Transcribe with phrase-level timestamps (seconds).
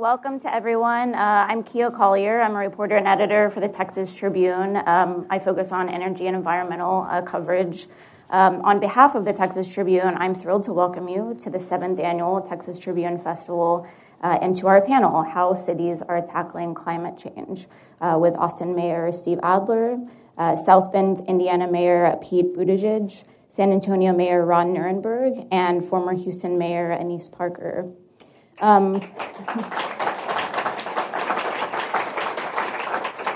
[0.00, 1.14] welcome to everyone.
[1.14, 2.40] Uh, I'm Kiah Collier.
[2.40, 4.78] I'm a reporter and editor for the Texas Tribune.
[4.86, 7.86] Um, I focus on energy and environmental uh, coverage.
[8.30, 12.00] Um, on behalf of the Texas Tribune, I'm thrilled to welcome you to the seventh
[12.00, 13.86] annual Texas Tribune Festival
[14.22, 17.66] uh, and to our panel, How Cities Are Tackling Climate Change,
[18.00, 19.98] uh, with Austin Mayor Steve Adler,
[20.38, 26.56] uh, South Bend, Indiana Mayor Pete Buttigieg, San Antonio Mayor Ron Nirenberg, and former Houston
[26.56, 27.92] Mayor Annise Parker.
[28.60, 29.00] Um,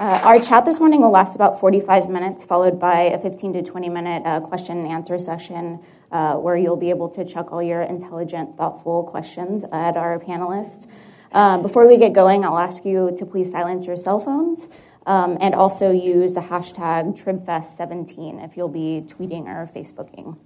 [0.05, 3.63] Uh, our chat this morning will last about 45 minutes, followed by a 15 to
[3.63, 5.81] 20 minute uh, question and answer session
[6.13, 10.87] uh, where you'll be able to chuck all your intelligent, thoughtful questions at our panelists.
[11.33, 14.69] Uh, before we get going, I'll ask you to please silence your cell phones
[15.07, 20.37] um, and also use the hashtag TribFest17 if you'll be tweeting or Facebooking.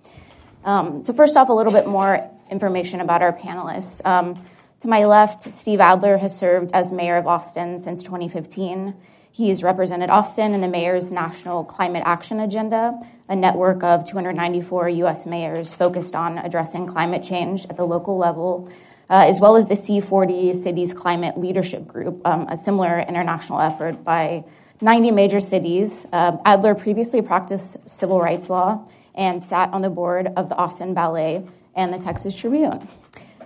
[0.62, 4.04] Um, so, first off, a little bit more information about our panelists.
[4.06, 4.40] Um,
[4.80, 8.94] to my left, Steve Adler has served as mayor of Austin since 2015.
[9.30, 15.26] He's represented Austin in the mayor's National Climate Action Agenda, a network of 294 U.S.
[15.26, 18.68] mayors focused on addressing climate change at the local level,
[19.10, 24.04] uh, as well as the C40 Cities Climate Leadership Group, um, a similar international effort
[24.04, 24.44] by
[24.80, 26.06] 90 major cities.
[26.12, 30.94] Uh, Adler previously practiced civil rights law and sat on the board of the Austin
[30.94, 32.88] Ballet and the Texas Tribune.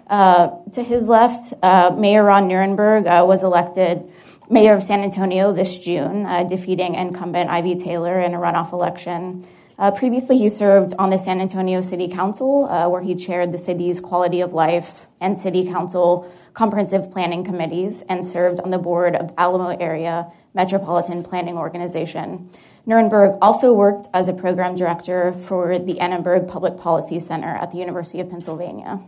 [0.07, 4.11] Uh, to his left, uh, Mayor Ron Nirenberg uh, was elected
[4.51, 9.47] mayor of San Antonio this June, defeating incumbent Ivy Taylor in a runoff election.
[9.79, 13.59] Uh, previously, he served on the San Antonio City Council, uh, where he chaired the
[13.59, 19.17] city's quality of life and city council comprehensive planning committees and served on the board
[19.17, 22.51] of Alamo Area Metropolitan Planning Organization.
[22.87, 27.79] Nirenberg also worked as a program director for the Annenberg Public Policy Center at the
[27.79, 29.01] University of Pennsylvania.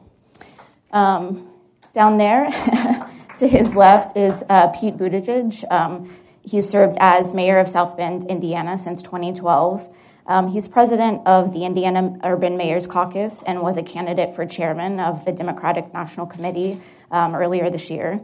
[0.94, 1.50] Um,
[1.92, 2.50] down there,
[3.38, 5.70] to his left, is uh, Pete Buttigieg.
[5.70, 6.08] Um,
[6.42, 9.92] he's served as mayor of South Bend, Indiana, since 2012.
[10.26, 15.00] Um, he's president of the Indiana Urban Mayors Caucus and was a candidate for chairman
[15.00, 16.80] of the Democratic National Committee
[17.10, 18.20] um, earlier this year.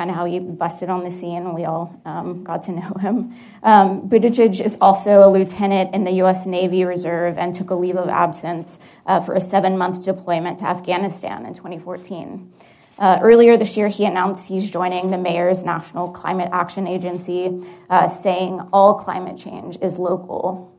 [0.00, 2.94] Kind of how he busted on the scene, and we all um, got to know
[3.02, 3.34] him.
[3.62, 6.46] Um, Buttigieg is also a lieutenant in the U.S.
[6.46, 10.64] Navy Reserve and took a leave of absence uh, for a seven month deployment to
[10.64, 12.50] Afghanistan in 2014.
[12.98, 18.08] Uh, earlier this year, he announced he's joining the Mayor's National Climate Action Agency, uh,
[18.08, 20.74] saying all climate change is local.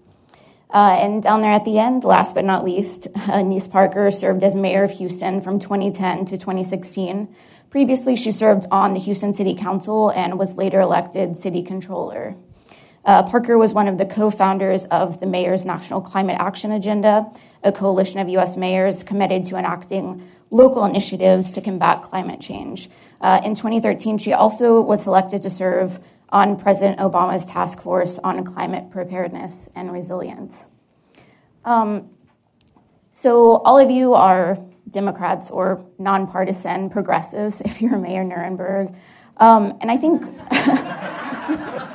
[0.74, 4.56] Uh, and down there at the end, last but not least, Annise Parker served as
[4.56, 7.28] mayor of Houston from 2010 to 2016.
[7.72, 12.36] Previously, she served on the Houston City Council and was later elected city controller.
[13.06, 17.32] Uh, Parker was one of the co founders of the Mayor's National Climate Action Agenda,
[17.64, 18.58] a coalition of U.S.
[18.58, 22.90] mayors committed to enacting local initiatives to combat climate change.
[23.22, 28.44] Uh, in 2013, she also was selected to serve on President Obama's task force on
[28.44, 30.66] climate preparedness and resilience.
[31.64, 32.10] Um,
[33.14, 34.58] so, all of you are
[34.92, 38.96] Democrats or nonpartisan progressives, if you're Mayor Nirenberg.
[39.38, 40.24] Um, and I think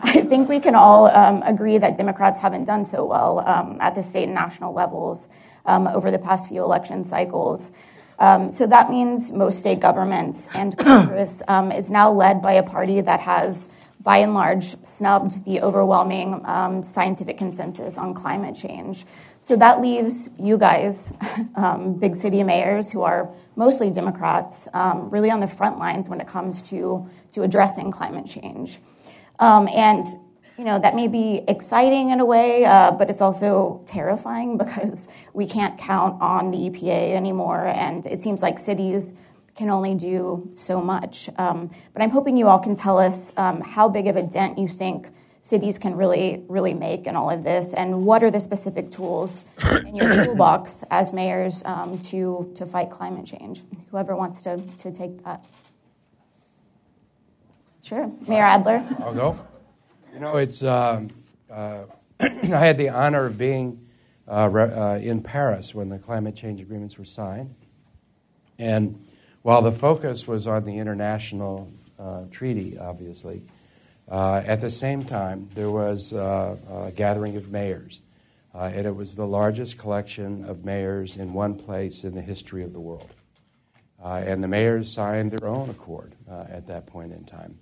[0.00, 3.94] I think we can all um, agree that Democrats haven't done so well um, at
[3.94, 5.28] the state and national levels
[5.66, 7.70] um, over the past few election cycles.
[8.18, 12.62] Um, so that means most state governments and Congress um, is now led by a
[12.62, 13.68] party that has,
[14.00, 19.04] by and large, snubbed the overwhelming um, scientific consensus on climate change.
[19.40, 21.12] So that leaves you guys,
[21.54, 26.20] um, big city mayors who are mostly Democrats, um, really on the front lines when
[26.20, 28.78] it comes to, to addressing climate change.
[29.38, 30.04] Um, and
[30.58, 35.06] you know that may be exciting in a way, uh, but it's also terrifying because
[35.32, 39.14] we can't count on the EPA anymore, and it seems like cities
[39.54, 41.28] can only do so much.
[41.36, 44.58] Um, but I'm hoping you all can tell us um, how big of a dent
[44.58, 45.10] you think
[45.48, 49.42] cities can really, really make in all of this, and what are the specific tools
[49.86, 53.62] in your toolbox as mayors um, to, to fight climate change?
[53.90, 55.42] Whoever wants to, to take that.
[57.82, 58.12] Sure.
[58.26, 58.86] Mayor Adler.
[59.00, 59.40] I'll go.
[60.12, 61.10] You know, it's, um,
[61.50, 61.84] uh,
[62.20, 63.86] I had the honor of being
[64.30, 67.54] uh, re- uh, in Paris when the climate change agreements were signed.
[68.58, 69.06] And
[69.40, 73.42] while the focus was on the international uh, treaty, obviously,
[74.10, 76.56] uh, at the same time, there was uh,
[76.86, 78.00] a gathering of mayors.
[78.54, 82.62] Uh, and it was the largest collection of mayors in one place in the history
[82.62, 83.10] of the world.
[84.02, 87.58] Uh, and the mayors signed their own accord uh, at that point in time.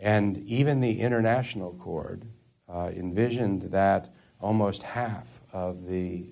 [0.00, 2.24] And even the international accord
[2.68, 4.08] uh, envisioned that
[4.40, 6.26] almost half of the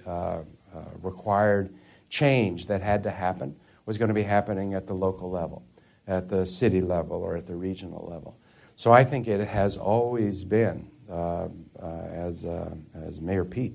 [1.02, 1.74] required
[2.08, 3.56] change that had to happen
[3.86, 5.64] was going to be happening at the local level.
[6.08, 8.37] at the city level or at the regional level.
[8.78, 11.48] So I think it has always been, uh,
[11.82, 13.74] uh, as, uh, as Mayor Pete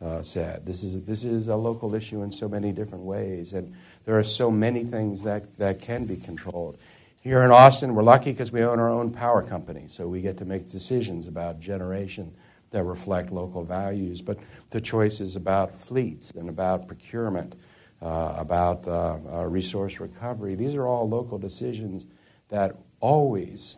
[0.00, 3.74] uh, said, this is, this is a local issue in so many different ways, and
[4.06, 6.78] there are so many things that, that can be controlled.
[7.20, 10.38] Here in Austin, we're lucky because we own our own power company, so we get
[10.38, 12.32] to make decisions about generation
[12.70, 14.22] that reflect local values.
[14.22, 14.38] But
[14.70, 17.54] the choices about fleets and about procurement,
[18.00, 22.06] uh, about uh, resource recovery, these are all local decisions
[22.48, 23.76] that always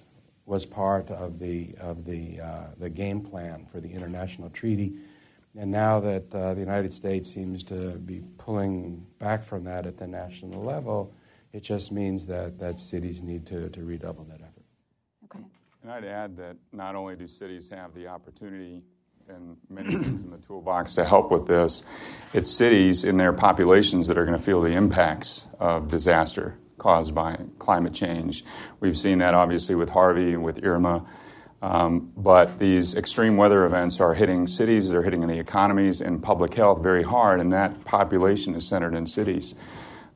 [0.51, 4.93] was part of the, of the, uh, the game plan for the international treaty.
[5.57, 9.97] And now that uh, the United States seems to be pulling back from that at
[9.97, 11.15] the national level,
[11.53, 14.65] it just means that, that cities need to, to redouble that effort.
[15.27, 15.45] Okay.
[15.85, 18.83] And I'd add that not only do cities have the opportunity
[19.29, 21.85] and many things in the toolbox to help with this,
[22.35, 27.15] it's cities in their populations that are going to feel the impacts of disaster caused
[27.15, 28.45] by climate change.
[28.81, 31.07] We've seen that obviously with Harvey and with Irma.
[31.63, 36.55] Um, but these extreme weather events are hitting cities, they're hitting the economies and public
[36.55, 39.55] health very hard, and that population is centered in cities.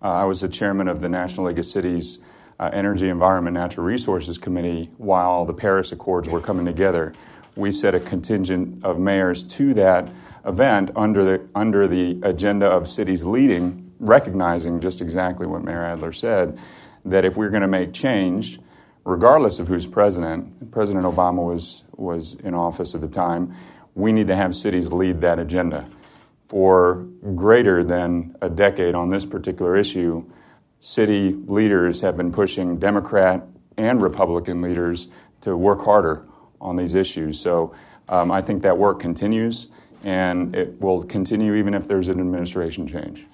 [0.02, 2.20] Uh, I was the chairman of the National League of Cities
[2.58, 7.12] uh, Energy, Environment, Natural Resources Committee while the Paris Accords were coming together.
[7.56, 10.08] We set a contingent of mayors to that
[10.46, 16.12] event under the, under the agenda of cities leading recognizing just exactly what Mayor Adler
[16.12, 16.58] said
[17.04, 18.60] that if we're going to make change,
[19.04, 23.54] regardless of who's president, President Obama was, was in office at the time,
[23.94, 25.86] we need to have cities lead that agenda.
[26.48, 30.24] For greater than a decade on this particular issue,
[30.80, 33.46] city leaders have been pushing Democrat
[33.76, 35.08] and Republican leaders
[35.40, 36.26] to work harder
[36.60, 37.40] on these issues.
[37.40, 37.74] So
[38.08, 39.68] um, I think that work continues,
[40.02, 43.26] and it will continue even if there's an administration change.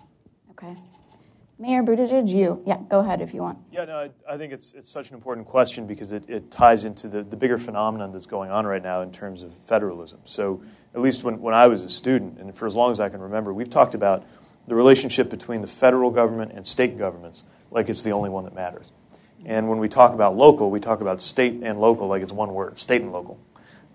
[1.61, 2.63] Mayor Buttigieg, you.
[2.65, 3.59] Yeah, go ahead if you want.
[3.71, 6.87] Yeah, no, I, I think it's, it's such an important question because it, it ties
[6.87, 10.21] into the, the bigger phenomenon that's going on right now in terms of federalism.
[10.25, 10.63] So,
[10.95, 13.21] at least when, when I was a student, and for as long as I can
[13.21, 14.25] remember, we've talked about
[14.69, 18.55] the relationship between the federal government and state governments like it's the only one that
[18.55, 18.91] matters.
[19.45, 22.55] And when we talk about local, we talk about state and local like it's one
[22.55, 23.39] word state and local.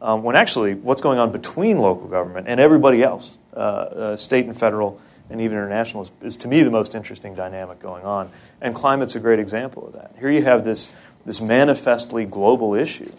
[0.01, 4.45] Um, when actually, what's going on between local government and everybody else, uh, uh, state
[4.45, 8.29] and federal, and even international is, is, to me the most interesting dynamic going on.
[8.61, 10.15] And climate's a great example of that.
[10.19, 10.91] Here you have this,
[11.25, 13.11] this manifestly global issue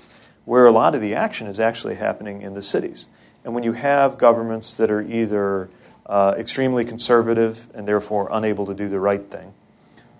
[0.44, 3.06] where a lot of the action is actually happening in the cities.
[3.44, 5.69] And when you have governments that are either
[6.06, 9.52] uh, extremely conservative and therefore unable to do the right thing,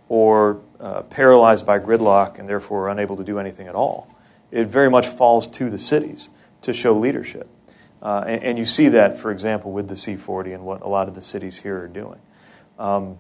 [0.09, 4.09] or uh, paralyzed by gridlock and therefore unable to do anything at all,
[4.51, 6.29] it very much falls to the cities
[6.63, 7.49] to show leadership.
[8.07, 11.09] Uh, and, and, you see that, for example, with the C40 and what a lot
[11.09, 12.21] of the cities here are doing.
[12.79, 13.19] Um,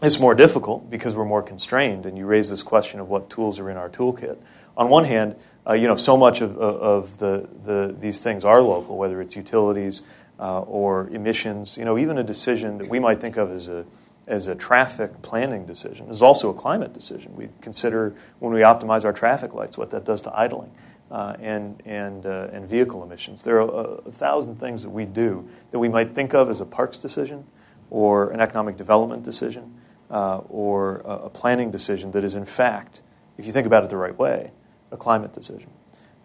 [0.00, 3.58] it's more difficult because we're more constrained, and you raise this question of what tools
[3.58, 4.38] are in our toolkit.
[4.74, 5.36] On one hand,
[5.66, 9.36] uh, you know, so much of, of the, the, these things are local, whether it's
[9.36, 10.00] utilities
[10.40, 11.76] uh, or emissions.
[11.76, 13.84] You know, even a decision that we might think of as a
[14.26, 17.36] as a traffic planning decision is also a climate decision.
[17.36, 20.72] We consider when we optimize our traffic lights what that does to idling
[21.10, 23.42] uh, and, and, uh, and vehicle emissions.
[23.42, 26.60] There are a, a, thousand things that we do that we might think of as
[26.60, 27.46] a parks decision
[27.90, 29.80] or an economic development decision
[30.10, 33.02] uh, or a, a, planning decision that is, in fact,
[33.38, 34.50] if you think about it the right way,
[34.90, 35.70] a climate decision.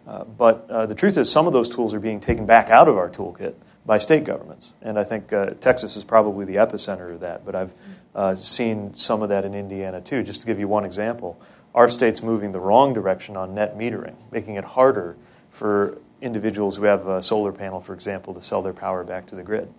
[0.06, 2.88] Uh, but uh, the truth is, some of those tools are being taken back out
[2.88, 3.54] of our toolkit
[3.86, 4.74] by state governments.
[4.82, 9.22] And I think uh, Texas is probably the epicenter of that, but I've seen some
[9.22, 10.24] of that in Indiana too.
[10.24, 11.40] Just to give you one example,
[11.74, 15.16] our state's moving the wrong direction on net metering, making it harder
[15.50, 19.34] for individuals who have a solar panel, for example, to sell their power back to
[19.34, 19.72] the grid.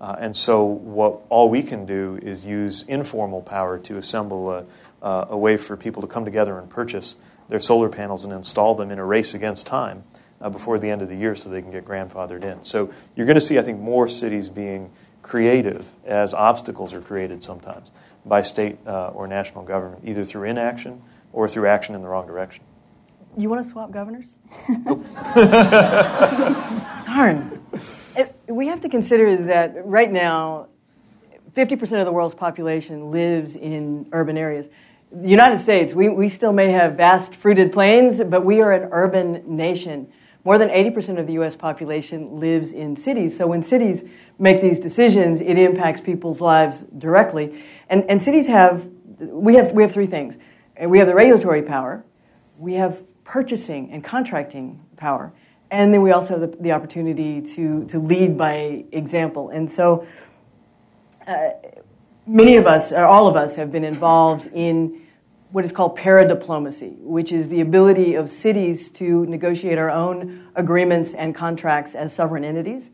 [0.00, 4.64] Uh, and so, what all we can do is use informal power to assemble a,
[5.02, 7.16] uh, a, way for people to come together and purchase
[7.48, 10.04] their solar panels and install them in a race against time
[10.40, 12.62] uh, before the end of the year so they can get grandfathered in.
[12.62, 14.90] So, you're going to see, I think, more cities being
[15.22, 17.90] creative as obstacles are created sometimes
[18.24, 21.02] by state uh, or national government, either through inaction
[21.32, 22.64] or through action in the wrong direction.
[23.36, 24.24] You want to swap governors?
[27.06, 27.62] Darn.
[28.16, 30.68] It, we have to consider that right now,
[31.56, 34.66] 50% of the world's population lives in urban areas.
[35.12, 38.88] The United States, we, we still may have vast fruited plains, but we are an
[38.92, 40.12] urban nation.
[40.44, 41.56] More than 80% of the U.S.
[41.56, 43.36] population lives in cities.
[43.36, 44.02] So when cities
[44.38, 47.64] make these decisions, it impacts people's lives directly.
[47.88, 50.36] And, and cities have, we have, we have three things
[50.78, 52.04] and we have the regulatory power,
[52.56, 55.32] we have purchasing and contracting power,
[55.70, 59.50] and then we also have the, the opportunity to, to lead by example.
[59.50, 60.06] And so
[61.26, 61.50] uh,
[62.26, 65.02] many of us, or all of us, have been involved in
[65.50, 71.14] what is called paradiplomacy, which is the ability of cities to negotiate our own agreements
[71.14, 72.90] and contracts as sovereign entities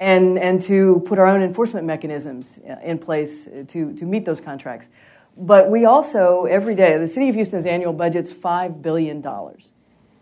[0.00, 4.88] and, and to put our own enforcement mechanisms in place to, to meet those contracts.
[5.36, 9.24] But we also, every day, the City of Houston's annual budget's $5 billion.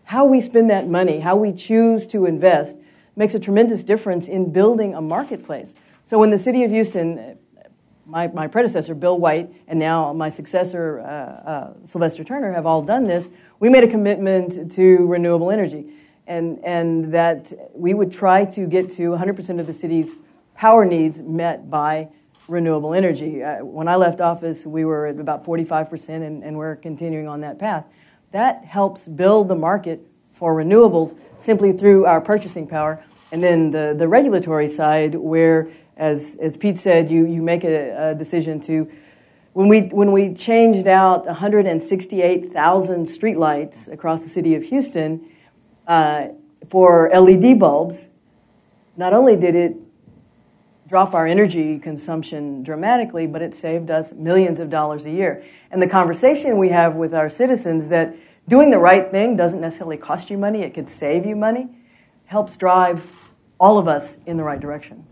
[0.04, 2.74] How we spend that money, how we choose to invest,
[3.16, 5.68] makes a tremendous difference in building a marketplace.
[6.06, 7.38] So when the City of Houston
[8.10, 12.82] my, my predecessor, Bill White, and now my successor, uh, uh, Sylvester Turner, have all
[12.82, 13.28] done this,
[13.60, 15.86] we made a commitment to renewable energy.
[16.26, 20.10] And, and that we would try to get to 100% of the city's
[20.54, 22.08] power needs met by
[22.50, 23.42] renewable energy.
[23.42, 27.40] Uh, when I left office, we were at about 45%, and, and we're continuing on
[27.42, 27.84] that path.
[28.32, 33.02] That helps build the market for renewables simply through our purchasing power.
[33.32, 38.10] And then the, the regulatory side, where as, as Pete said, you, you make a,
[38.10, 38.90] a decision to,
[39.52, 45.28] when we, when we changed out 168,000 streetlights across the city of Houston
[45.86, 46.28] uh,
[46.68, 48.08] for LED bulbs,
[48.96, 49.76] not only did it
[50.90, 55.44] drop our energy consumption dramatically, but it saved us millions of dollars a year.
[55.70, 58.16] And the conversation we have with our citizens that
[58.48, 61.68] doing the right thing doesn't necessarily cost you money, it could save you money,
[62.24, 63.30] helps drive
[63.60, 65.06] all of us in the right direction.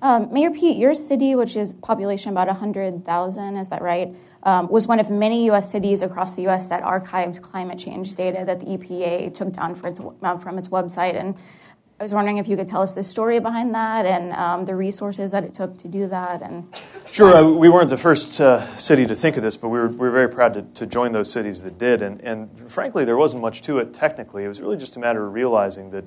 [0.00, 4.14] Um, Mayor Pete, your city, which is population about 100,000, is that right?
[4.44, 5.70] Um, was one of many U.S.
[5.70, 6.68] cities across the U.S.
[6.68, 11.20] that archived climate change data that the EPA took down its, uh, from its website.
[11.20, 11.34] And
[12.00, 14.76] I was wondering if you could tell us the story behind that and um, the
[14.76, 16.42] resources that it took to do that.
[16.42, 16.72] And
[17.10, 19.88] sure, uh, we weren't the first uh, city to think of this, but we were,
[19.88, 22.00] we were very proud to, to join those cities that did.
[22.00, 24.44] And, and frankly, there wasn't much to it technically.
[24.44, 26.04] It was really just a matter of realizing that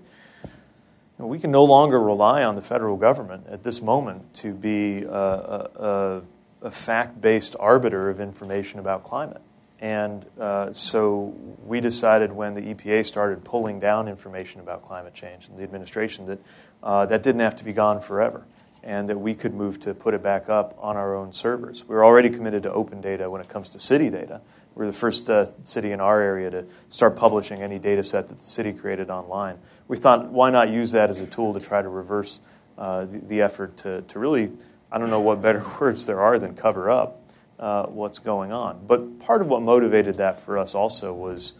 [1.17, 5.11] we can no longer rely on the federal government at this moment to be a,
[5.11, 6.21] a,
[6.61, 9.41] a fact based arbiter of information about climate.
[9.81, 11.35] And uh, so
[11.65, 16.27] we decided when the EPA started pulling down information about climate change and the administration
[16.27, 16.39] that
[16.83, 18.45] uh, that didn't have to be gone forever
[18.83, 21.83] and that we could move to put it back up on our own servers.
[21.87, 24.41] We're already committed to open data when it comes to city data.
[24.73, 28.39] We're the first uh, city in our area to start publishing any data set that
[28.39, 29.59] the city created online
[29.91, 32.39] we thought, why not use that as a tool to try to reverse
[32.77, 34.49] uh, the, the, effort to, to really,
[34.89, 37.20] I don't know what better words there are than cover up
[37.61, 38.83] uh, what's going on.
[38.87, 41.53] But part of what motivated that for us also was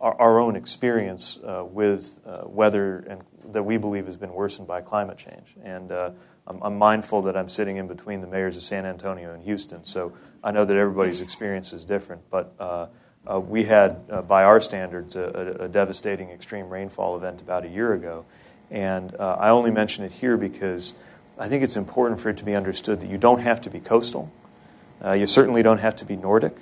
[0.00, 3.22] our, our own experience uh, with uh, weather and
[3.52, 5.56] that we believe has been worsened by climate change.
[5.64, 6.10] And uh,
[6.46, 9.84] I'm, I'm, mindful that I'm sitting in between the mayors of San Antonio and Houston,
[9.84, 10.12] so
[10.44, 12.22] I know that everybody's experience is different.
[12.30, 12.86] But uh,
[13.26, 17.94] uh, we had, by our standards, a, a, devastating extreme rainfall event about a year
[17.94, 18.24] ago.
[18.70, 20.94] And I only mention it here because
[21.38, 23.80] I think it's important for it to be understood that you don't have to be
[23.80, 24.30] coastal.
[25.04, 26.56] Uh, you certainly don't have to be Nordic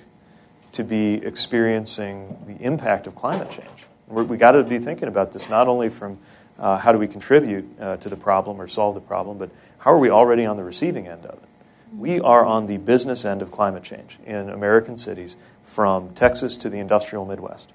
[0.72, 3.68] to be experiencing the impact of climate change.
[4.08, 6.18] We're, we got to be thinking about this not only from
[6.58, 9.92] uh, how do we contribute uh, to the problem or solve the problem, but how
[9.92, 11.48] are we already on the receiving end of it?
[11.96, 16.70] We are on the business end of climate change in American cities from Texas to
[16.70, 17.72] the industrial Midwest.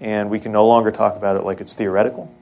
[0.00, 2.32] And we can no longer talk about it like it's theoretical.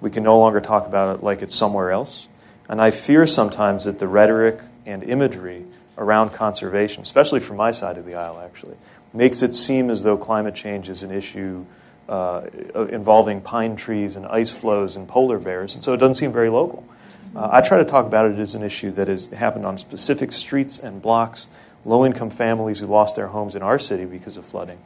[0.00, 2.28] We can no longer talk about it like it's somewhere else.
[2.68, 5.66] And I fear sometimes that the rhetoric and imagery
[5.98, 8.76] around conservation, especially from my side of the aisle, actually,
[9.12, 11.64] makes it seem as though climate change is an issue
[12.08, 12.42] uh,
[12.90, 16.50] involving pine trees and ice floes and polar bears, and so it doesn't seem very
[16.50, 16.86] local.
[17.34, 20.32] Uh, I try to talk about it as an issue that has happened on specific
[20.32, 21.48] streets and blocks
[21.84, 24.78] low income families who lost their homes in our city because of flooding,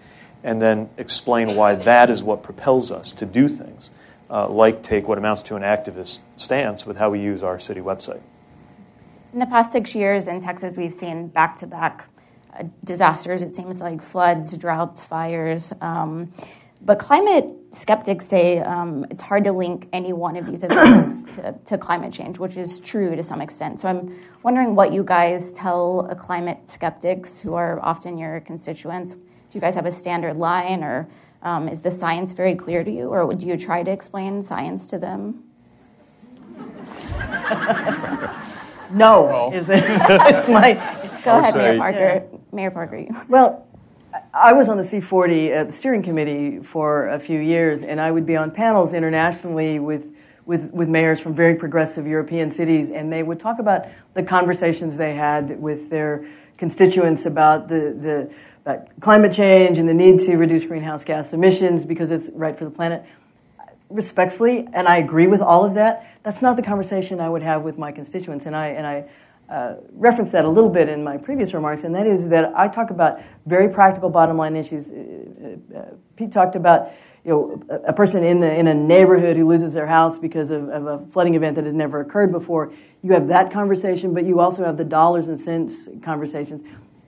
[0.45, 3.91] and then explain why that is what propels us to do things,
[4.31, 7.81] uh, like take what amounts to an activist stance with how we use our city
[7.81, 8.21] website.
[9.33, 12.09] In the past six years in Texas, we've seen back to back
[12.83, 13.43] disasters.
[13.43, 15.73] It seems like floods, droughts, fires.
[15.81, 16.33] Um,
[16.83, 21.55] but climate skeptics say um, it's hard to link any one of these events to,
[21.67, 23.81] to, climate change, which is true to some extent.
[23.81, 29.13] So I'm wondering what you guys tell climate skeptics who are often your constituents.
[29.13, 29.21] Do
[29.53, 31.09] you guys have a standard line, or
[31.43, 34.89] um, is the science very clear to you, or do you try to explain science
[34.89, 35.45] to them?
[38.93, 39.85] no, well, is it?
[39.87, 40.75] it's my.
[41.25, 41.99] Go ahead, Mayor Parker.
[42.33, 42.39] Yeah.
[42.53, 43.07] Mayor Parker.
[43.29, 43.67] Well,
[44.33, 48.11] I was on the C40 at the steering committee for a few years, and I
[48.11, 50.07] would be on panels internationally with,
[50.47, 54.97] with, with mayors from very progressive European cities, and they would talk about the conversations
[54.97, 56.27] they had with their
[56.59, 61.85] constituents about the, the about climate change and the need to reduce greenhouse gas emissions
[61.85, 63.05] because it's right for the planet.
[63.91, 67.63] Respectfully, and I agree with all of that, that's not the conversation I would have
[67.63, 69.05] with my constituents, and I, and I
[69.53, 72.69] uh, referenced that a little bit in my previous remarks, and that is that I
[72.69, 74.91] talk about very practical bottom line issues.
[74.91, 76.93] Uh, uh, Pete talked about
[77.25, 80.69] you know, a person in, the, in a neighborhood who loses their house because of,
[80.69, 82.73] of, a flooding event that has never occurred before.
[83.03, 86.63] You have that conversation, but you also have the dollars and cents conversations.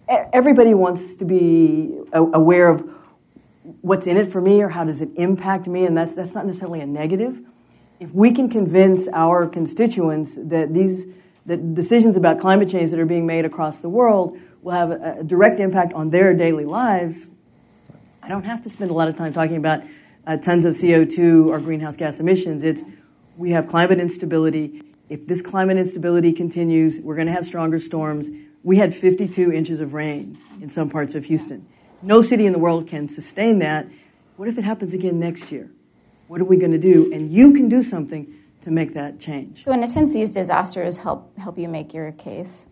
[0.08, 2.84] Everybody wants to be aware of
[3.62, 6.46] what's in it for me or how does it impact me, and that's, that's not
[6.46, 7.40] necessarily a negative.
[8.00, 11.06] If we can convince our constituents that these
[11.46, 15.16] that decisions about climate change that are being made across the world will have a,
[15.20, 17.26] a direct impact on their daily lives,
[18.22, 19.82] I don't have to spend a lot of time talking about
[20.26, 22.62] uh, tons of CO2 or greenhouse gas emissions.
[22.62, 22.82] It's
[23.36, 24.82] we have climate instability.
[25.08, 28.28] If this climate instability continues, we're going to have stronger storms.
[28.62, 31.66] We had 52 inches of rain in some parts of Houston.
[32.02, 33.86] No city in the world can sustain that.
[34.36, 35.70] What if it happens again next year?
[36.26, 37.12] What are we going to do?
[37.12, 39.64] And you can do something to make that change.
[39.64, 42.64] So, in a sense, these disasters help help you make your case.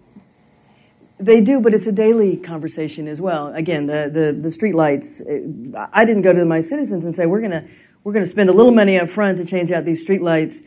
[1.19, 3.55] They do, but it's a daily conversation as well.
[3.55, 5.21] Again, the the, the street lights.
[5.21, 5.41] Eh,
[5.93, 7.67] I didn't go to my citizens and say we're gonna
[8.03, 10.65] we're gonna spend a little money up front to change out these street lights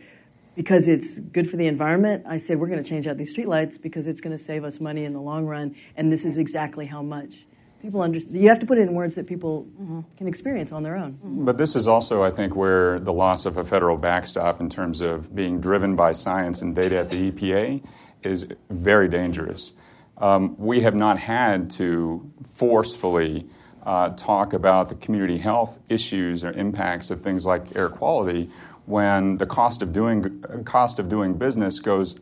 [0.56, 2.24] because it's good for the environment.
[2.28, 4.64] I said we're going to change out these street lights because it's going to save
[4.64, 7.34] us money in the long run, and this is exactly how much
[7.84, 8.42] people understand.
[8.42, 10.00] You have to put it in words that people mm-hmm.
[10.18, 11.14] can experience on their own.
[11.14, 11.46] Mm-hmm.
[11.46, 15.02] But this is also, I think, where the loss of a federal backstop in terms
[15.02, 17.84] of being driven by science and data at the EPA
[18.24, 19.74] is very dangerous.
[20.18, 23.48] Um, we have not had to forcefully
[23.86, 28.50] uh, talk about the community health issues or impacts of things like air quality
[28.86, 32.16] when the cost of doing cost of doing business goes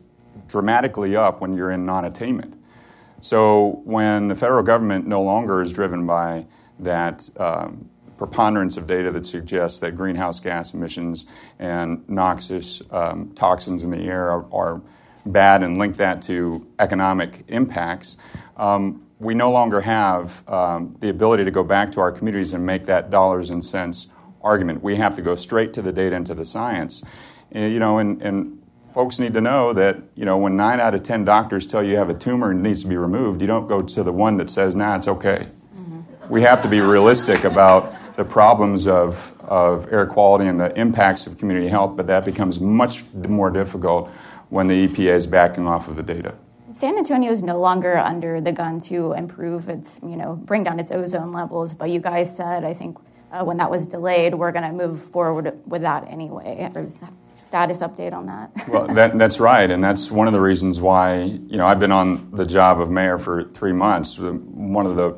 [0.48, 2.61] dramatically up when you're in non-attainment.
[3.22, 6.44] So when the federal government no longer is driven by
[6.80, 7.88] that um,
[8.18, 11.26] preponderance of data that suggests that greenhouse gas emissions
[11.60, 14.82] and noxious um, toxins in the air are, are,
[15.24, 18.16] bad and link that to economic impacts,
[18.56, 22.66] um, we no longer have um, the ability to go back to our communities and
[22.66, 24.08] make that dollars and cents
[24.42, 24.82] argument.
[24.82, 27.04] We have to go straight to the data and to the science.
[27.52, 28.61] You know, and, and
[28.92, 31.92] folks need to know that you know when nine out of ten doctors tell you
[31.92, 34.36] you have a tumor and needs to be removed, you don't go to the one
[34.38, 36.28] that says, "Nah, it's okay." Mm-hmm.
[36.28, 41.26] We have to be realistic about the problems of of air quality and the impacts
[41.26, 44.10] of community health, but that becomes much more difficult
[44.50, 46.34] when the EPA is backing off of the data.
[46.74, 50.80] San Antonio is no longer under the gun to improve its, you know, bring down
[50.80, 51.74] its ozone levels.
[51.74, 52.96] But you guys said, I think,
[53.30, 56.56] uh, when that was delayed, we're going to move forward with that anyway
[57.52, 58.50] status update on that.
[58.68, 61.92] well, that, that's right, and that's one of the reasons why you know I've been
[61.92, 64.18] on the job of mayor for three months.
[64.18, 65.10] One of the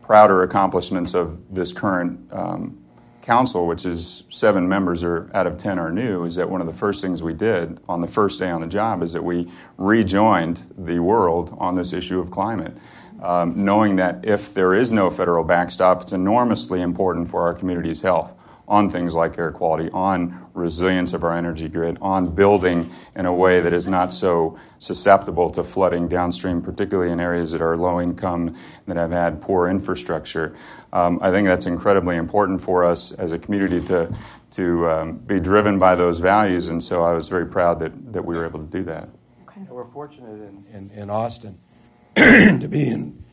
[0.00, 2.78] prouder accomplishments of this current um,
[3.22, 6.68] council, which is seven members are out of ten are new, is that one of
[6.68, 9.50] the first things we did on the first day on the job is that we
[9.76, 12.76] rejoined the world on this issue of climate.
[13.20, 18.00] Um, knowing that if there is no federal backstop, it's enormously important for our community's
[18.00, 18.32] health
[18.66, 23.32] on things like air quality, on resilience of our energy grid, on building in a
[23.32, 28.00] way that is not so susceptible to flooding downstream, particularly in areas that are low
[28.00, 30.56] income that have had poor infrastructure.
[30.92, 34.14] Um, I think that's incredibly important for us as a community to,
[34.52, 38.24] to um, be driven by those values, and so I was very proud that, that
[38.24, 39.08] we were able to do that.
[39.48, 39.62] Okay.
[39.68, 41.58] We're fortunate in, in, in Austin
[42.16, 43.23] to be in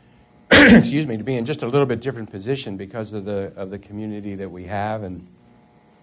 [0.78, 3.70] excuse me, to be in just a little bit different position because of the of
[3.70, 5.26] the community that we have and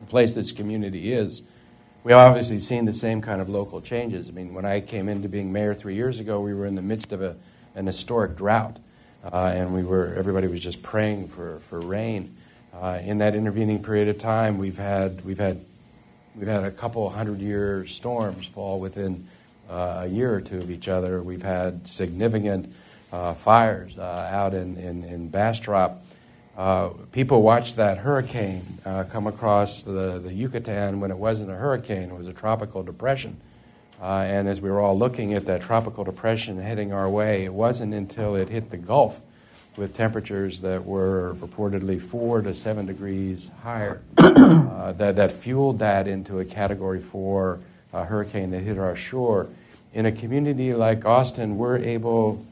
[0.00, 1.42] the place this community is.
[2.02, 4.28] We obviously seen the same kind of local changes.
[4.28, 6.82] I mean, when I came into being mayor three years ago, we were in the
[6.82, 7.36] midst of a,
[7.74, 8.78] an historic drought,
[9.24, 12.34] uh, and we were everybody was just praying for for rain.
[12.72, 15.60] Uh, in that intervening period of time, we've had we've had
[16.34, 19.26] we've had a couple hundred year storms fall within
[19.68, 21.22] uh, a year or two of each other.
[21.22, 22.72] We've had significant
[23.34, 26.02] fires uh, out in, in, in Bastrop.
[26.56, 31.54] Uh, people watched that hurricane uh, come across the, the Yucatan when it wasn't a
[31.54, 33.40] hurricane, it was a tropical depression.
[34.02, 37.52] Uh, and as we were all looking at that tropical depression heading our way, it
[37.52, 39.20] wasn't until it hit the Gulf
[39.76, 46.08] with temperatures that were reportedly four to seven degrees higher uh, that, that fueled that
[46.08, 47.60] into a category four
[47.92, 49.48] hurricane that hit our shore.
[49.94, 52.44] In a community like Austin, we're able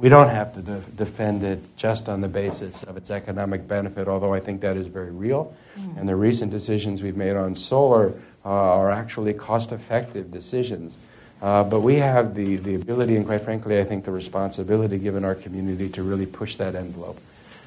[0.00, 4.08] we don't have to de- defend it just on the basis of its economic benefit,
[4.08, 5.54] although I think that is very real.
[5.78, 6.00] Mm.
[6.00, 10.96] And the recent decisions we've made on solar uh, are actually cost effective decisions.
[11.42, 15.22] Uh, but we have the, the ability, and quite frankly, I think the responsibility given
[15.22, 17.20] our community to really push that envelope,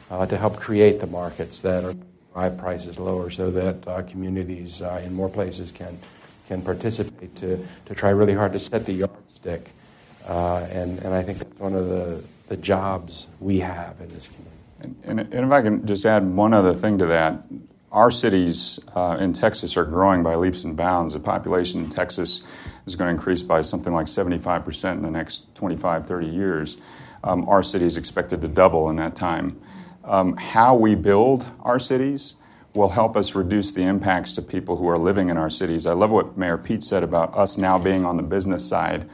[0.10, 1.94] uh, to help create the markets that are
[2.34, 5.96] drive prices lower so that uh, communities uh, in more places can,
[6.48, 9.70] can participate, to, to try really hard to set the yardstick
[10.28, 14.28] Uh, and, and I think that's one of the, the jobs we have in this
[14.28, 14.50] community.
[14.80, 17.44] And, and, and if I can just add one other thing to that,
[17.92, 21.14] our cities uh, in Texas are growing by leaps and bounds.
[21.14, 22.42] The population in Texas
[22.88, 26.78] is going to increase by something like 75% in the next 25, 30 years.
[27.24, 29.62] Um, our city is expected to double in that time.
[30.04, 32.36] Um, how we build our cities
[32.74, 35.86] will help us reduce the impacts to people who are living in our cities.
[35.86, 39.08] I love what Mayor Pete said about us now being on the business side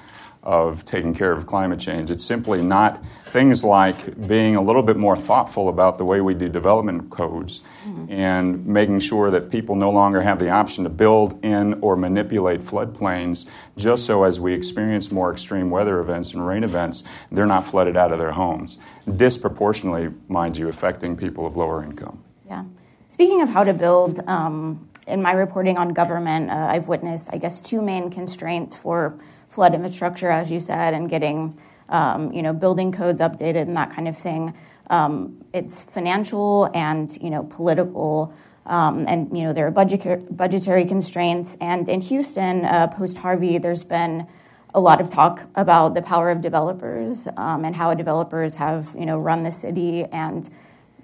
[0.43, 2.09] of taking care of climate change.
[2.09, 6.33] It's simply not things like being a little bit more thoughtful about the way we
[6.33, 8.11] do development codes mm-hmm.
[8.11, 12.61] and making sure that people no longer have the option to build in or manipulate
[12.61, 13.45] floodplains
[13.77, 17.97] just so as we experience more extreme weather events and rain events, they're not flooded
[17.97, 18.77] out of their homes,
[19.17, 22.23] disproportionately, mind you, affecting people of lower income.
[22.47, 22.63] Yeah.
[23.07, 27.37] Speaking of how to build, um, in my reporting on government, uh, I've witnessed, I
[27.37, 31.57] guess, two main constraints for flood infrastructure, as you said, and getting
[31.89, 34.53] um, you know building codes updated and that kind of thing.
[34.89, 38.33] Um, it's financial and you know political.
[38.65, 41.57] Um, and you know there are budget, budgetary constraints.
[41.59, 44.27] And in Houston, uh, post Harvey, there's been
[44.75, 49.05] a lot of talk about the power of developers um, and how developers have you
[49.05, 50.49] know run the city and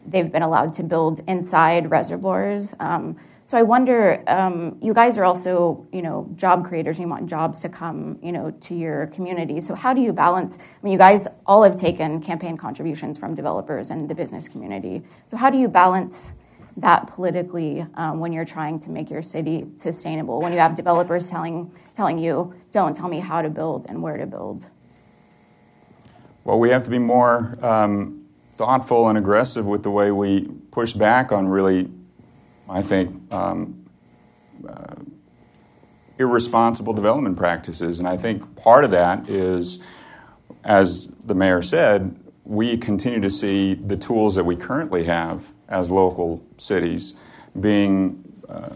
[0.08, 2.76] they've been allowed to build inside reservoirs.
[2.80, 6.98] Um, so I wonder, um, you guys are also, you know, job creators.
[6.98, 9.62] You want jobs to come, you know, to your community.
[9.62, 10.58] So how do you balance?
[10.58, 15.04] I mean, you guys all have taken campaign contributions from developers and the business community.
[15.28, 16.34] So how do you balance
[16.78, 20.42] that politically um, when you're trying to make your city sustainable?
[20.42, 24.18] When you have developers telling telling you, "Don't tell me how to build and where
[24.18, 24.66] to build."
[26.46, 28.26] Well, we have to be more um,
[28.58, 31.92] thoughtful and aggressive with the way we push back on really
[32.70, 33.86] I think, um,
[34.68, 34.96] uh,
[36.18, 38.00] irresponsible development practices.
[38.00, 39.80] And I think part of that is,
[40.64, 45.90] as the mayor said, we continue to see the tools that we currently have as
[45.90, 47.16] local cities
[47.60, 48.70] being uh,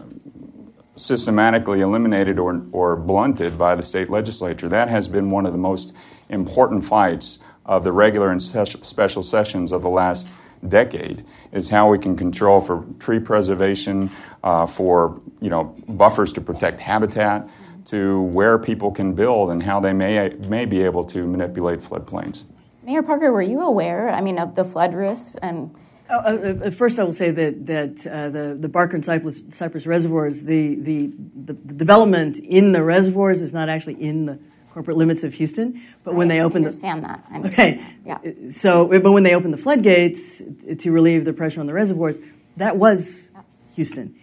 [0.96, 4.68] systematically eliminated or, or blunted by the state legislature.
[4.68, 5.94] That has been one of the most
[6.28, 10.32] important fights of the regular and special sessions of the last
[10.68, 14.10] decade is how we can control for tree preservation,
[14.42, 17.48] uh, for you know buffers to protect habitat,
[17.86, 22.44] to where people can build and how they may may be able to manipulate floodplains.
[22.82, 24.10] Mayor Parker, were you aware?
[24.10, 25.74] I mean, of the flood risks and.
[26.12, 29.38] Oh, uh, uh, first, I will say that that uh, the the Barker and Cypress,
[29.50, 34.40] Cypress reservoirs, the, the, the the development in the reservoirs is not actually in the
[34.80, 35.78] corporate limits of Houston.
[36.04, 37.22] But when they open the understand that.
[37.30, 37.80] I understand.
[37.80, 38.50] okay, yeah.
[38.50, 40.42] So, but when they opened the floodgates
[40.78, 42.16] to relieve the pressure on the reservoirs,
[42.56, 43.28] that was
[43.76, 44.18] Houston.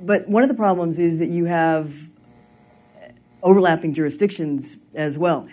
[0.00, 1.94] But one of the problems is that you have
[3.44, 5.46] overlapping jurisdictions as well.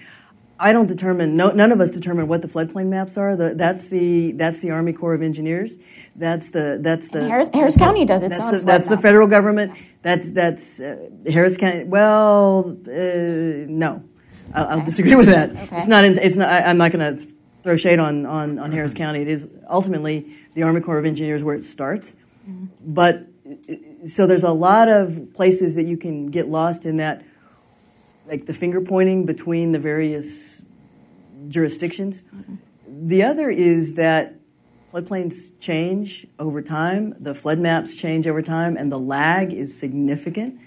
[0.60, 1.38] I don't determine.
[1.38, 3.36] No, none of us determine what the floodplain maps are.
[3.36, 5.78] The, that's the that's the Army Corps of Engineers.
[6.16, 8.52] That's the that's the and Harris, Harris County does its that's own.
[8.52, 9.78] The, that's the federal government.
[10.02, 11.86] That's that's uh, Harris County.
[11.86, 14.04] Well, uh, no.
[14.54, 14.74] I'll, okay.
[14.74, 15.52] I'll disagree with that.
[15.52, 15.78] Okay.
[15.78, 16.04] It's not.
[16.04, 16.50] In, it's not.
[16.50, 17.28] I, am not going to
[17.64, 19.22] throw shade on, on on Harris County.
[19.22, 22.14] It is ultimately the Army Corps of Engineers where it starts.
[22.48, 22.94] Mm-hmm.
[22.94, 23.28] But
[24.06, 27.24] so there's a lot of places that you can get lost in that,
[28.28, 30.62] like the finger pointing between the various
[31.48, 32.22] jurisdictions.
[32.22, 32.56] Mm-hmm.
[33.08, 34.36] The other is that
[34.92, 40.60] floodplains change over time, the flood maps change over time, and the lag is significant.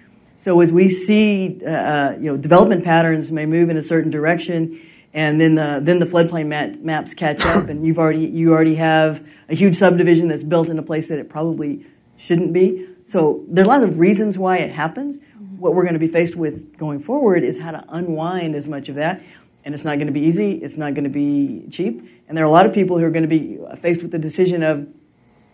[0.42, 4.10] So as we see, uh, uh, you know, development patterns may move in a certain
[4.10, 4.76] direction,
[5.14, 6.48] and then the then the floodplain
[6.82, 10.80] maps catch up, and you've already you already have a huge subdivision that's built in
[10.80, 12.88] a place that it probably shouldn't be.
[13.04, 15.20] So there are a lot of reasons why it happens.
[15.58, 18.88] What we're going to be faced with going forward is how to unwind as much
[18.88, 19.22] of that,
[19.64, 20.54] and it's not going to be easy.
[20.54, 23.10] It's not going to be cheap, and there are a lot of people who are
[23.10, 24.88] going to be faced with the decision of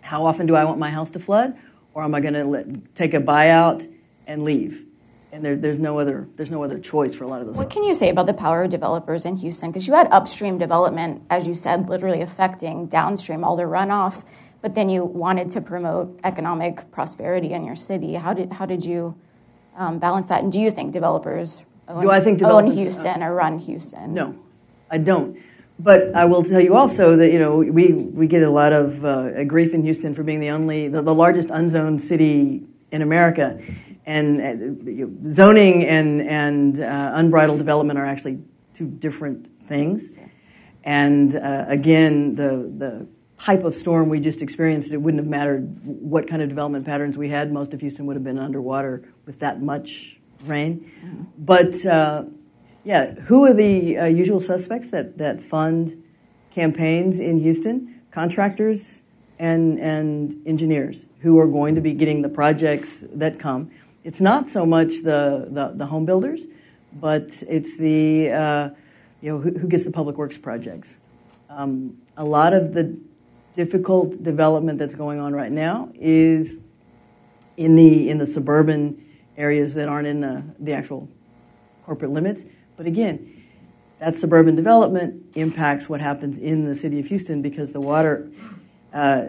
[0.01, 1.59] how often do I want my house to flood,
[1.93, 3.87] or am I going to let, take a buyout?
[4.29, 4.85] And leave.
[5.33, 7.57] And there, there's no other there's no other choice for a lot of those.
[7.57, 9.71] What can you say about the power of developers in Houston?
[9.71, 14.23] Because you had upstream development, as you said, literally affecting downstream all the runoff,
[14.63, 18.15] but then you wanted to promote economic prosperity in your city.
[18.15, 19.17] How did how did you
[19.77, 20.43] um, balance that?
[20.43, 24.15] And do you think developers own, do I think own Houston uh, or run Houston?
[24.15, 24.35] No,
[24.91, 25.39] I don't.
[25.79, 29.05] But I will tell you also that you know we, we get a lot of
[29.05, 33.61] uh, grief in Houston for being the only the, the largest unzoned city in America
[34.09, 38.39] and uh, zoning and, and uh, unbridled development are actually
[38.73, 40.09] two different things.
[40.83, 43.07] And uh, again, the, the
[43.39, 47.19] type of storm we just experienced, it wouldn't have mattered what kind of development patterns
[47.19, 47.53] we had.
[47.53, 50.17] Most of Houston would have been underwater with that much
[50.47, 50.91] rain.
[51.05, 51.23] Mm-hmm.
[51.37, 52.25] But uh,
[52.85, 56.03] Yeah, who are the uh, usual suspects that, that fund
[56.51, 58.01] campaigns in Houston?
[58.11, 59.03] Contractors
[59.39, 63.71] and, and engineers who are going to be getting the projects that come.
[64.05, 66.47] It's not so much the, the, the home builders,
[66.93, 68.71] but it's the, uh,
[69.21, 70.99] you know, who, who, gets the public works projects.
[71.51, 72.97] Um, a lot of the
[73.55, 76.57] difficult development that's going on right now is
[77.57, 79.05] in the, in the suburban
[79.37, 81.09] areas that aren't in the, the actual
[81.85, 82.45] corporate limits.
[82.77, 83.45] But again,
[83.99, 88.31] that suburban development impacts what happens in the city of Houston because the water,
[88.93, 89.27] uh,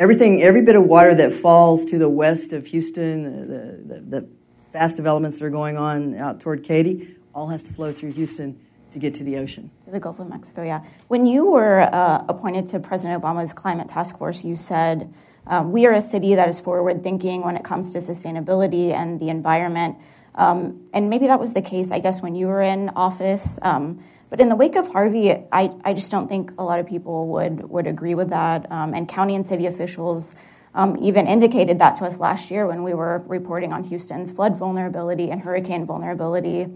[0.00, 4.28] everything, every bit of water that falls to the west of Houston, the, the, the
[4.72, 8.58] fast developments that are going on out toward Katy, all has to flow through Houston
[8.92, 9.70] to get to the ocean.
[9.84, 10.82] To the Gulf of Mexico, yeah.
[11.08, 15.12] When you were uh, appointed to President Obama's climate task force, you said,
[15.46, 19.20] um, We are a city that is forward thinking when it comes to sustainability and
[19.20, 19.96] the environment.
[20.34, 23.58] Um, and maybe that was the case, I guess, when you were in office.
[23.62, 26.86] Um, but in the wake of Harvey, I, I just don't think a lot of
[26.86, 28.70] people would, would agree with that.
[28.70, 30.36] Um, and county and city officials
[30.74, 34.56] um, even indicated that to us last year when we were reporting on Houston's flood
[34.56, 36.68] vulnerability and hurricane vulnerability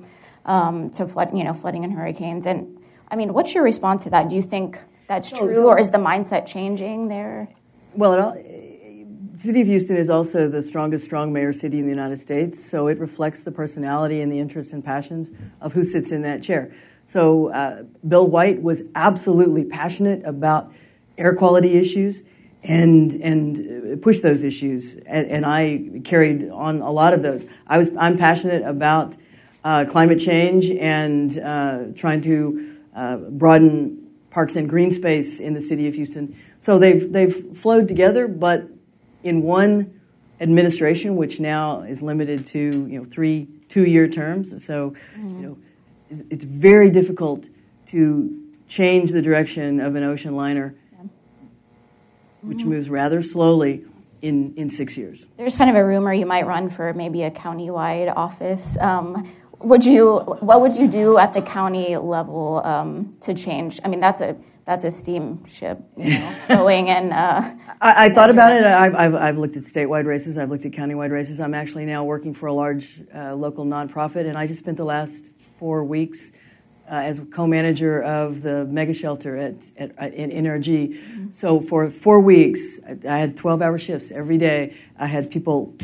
[0.45, 2.45] um, to flood, you know, flooding and hurricanes.
[2.45, 4.29] And I mean, what's your response to that?
[4.29, 7.49] Do you think that's true, or is the mindset changing there?
[7.95, 12.19] Well, the city of Houston is also the strongest strong mayor city in the United
[12.19, 16.23] States, so it reflects the personality and the interests and passions of who sits in
[16.23, 16.75] that chair.
[17.07, 20.73] So uh, Bill White was absolutely passionate about
[21.17, 22.23] air quality issues
[22.65, 27.45] and and push those issues, and, and, I carried on a lot of those.
[27.67, 29.17] I was I'm passionate about
[29.63, 35.61] uh, climate change and uh, trying to uh, broaden parks and green space in the
[35.61, 36.37] city of Houston.
[36.59, 38.67] So they've they've flowed together, but
[39.23, 40.01] in one
[40.41, 44.65] administration, which now is limited to you know three two year terms.
[44.65, 45.41] So mm-hmm.
[45.41, 45.59] you know
[46.31, 47.47] it's very difficult
[47.87, 51.07] to change the direction of an ocean liner, yeah.
[52.43, 52.71] which mm-hmm.
[52.71, 53.85] moves rather slowly
[54.23, 55.27] in, in six years.
[55.37, 58.77] There's kind of a rumor you might run for maybe a county-wide office.
[58.81, 60.19] Um, would you?
[60.19, 63.81] What would you do at the county level um, to change?
[63.85, 67.13] I mean, that's a that's a steamship you know, going and.
[67.13, 68.65] Uh, I, I thought about it.
[68.65, 70.39] I've, I've, I've, looked at statewide races.
[70.39, 71.39] I've looked at countywide races.
[71.39, 74.85] I'm actually now working for a large uh, local nonprofit, and I just spent the
[74.85, 75.25] last
[75.65, 76.31] four weeks
[76.91, 80.69] uh, as co-manager of the mega shelter at, at, in NRG.
[80.69, 81.33] Mm-hmm.
[81.33, 84.77] So for four weeks, I, I had 12-hour shifts every day.
[84.99, 85.75] I had people,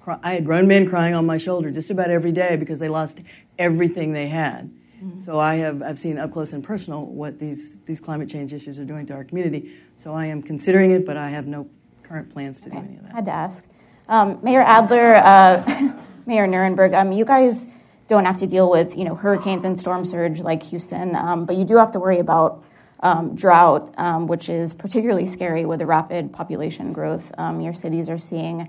[0.00, 2.88] cry, I had grown men crying on my shoulder just about every day because they
[2.88, 3.18] lost
[3.58, 4.70] everything they had.
[5.02, 5.24] Mm-hmm.
[5.24, 8.78] So I have I've seen up close and personal what these these climate change issues
[8.78, 9.72] are doing to our community.
[9.96, 11.68] So I am considering it, but I have no
[12.04, 12.78] current plans to okay.
[12.78, 13.12] do any of that.
[13.12, 13.64] I had to ask,
[14.08, 15.94] um, Mayor Adler, uh,
[16.26, 16.94] Mayor Nirenberg.
[16.94, 17.66] Um, you guys
[18.10, 21.56] don't have to deal with you know hurricanes and storm surge like Houston, um, but
[21.56, 22.62] you do have to worry about
[23.02, 28.10] um, drought, um, which is particularly scary with the rapid population growth um, your cities
[28.10, 28.68] are seeing.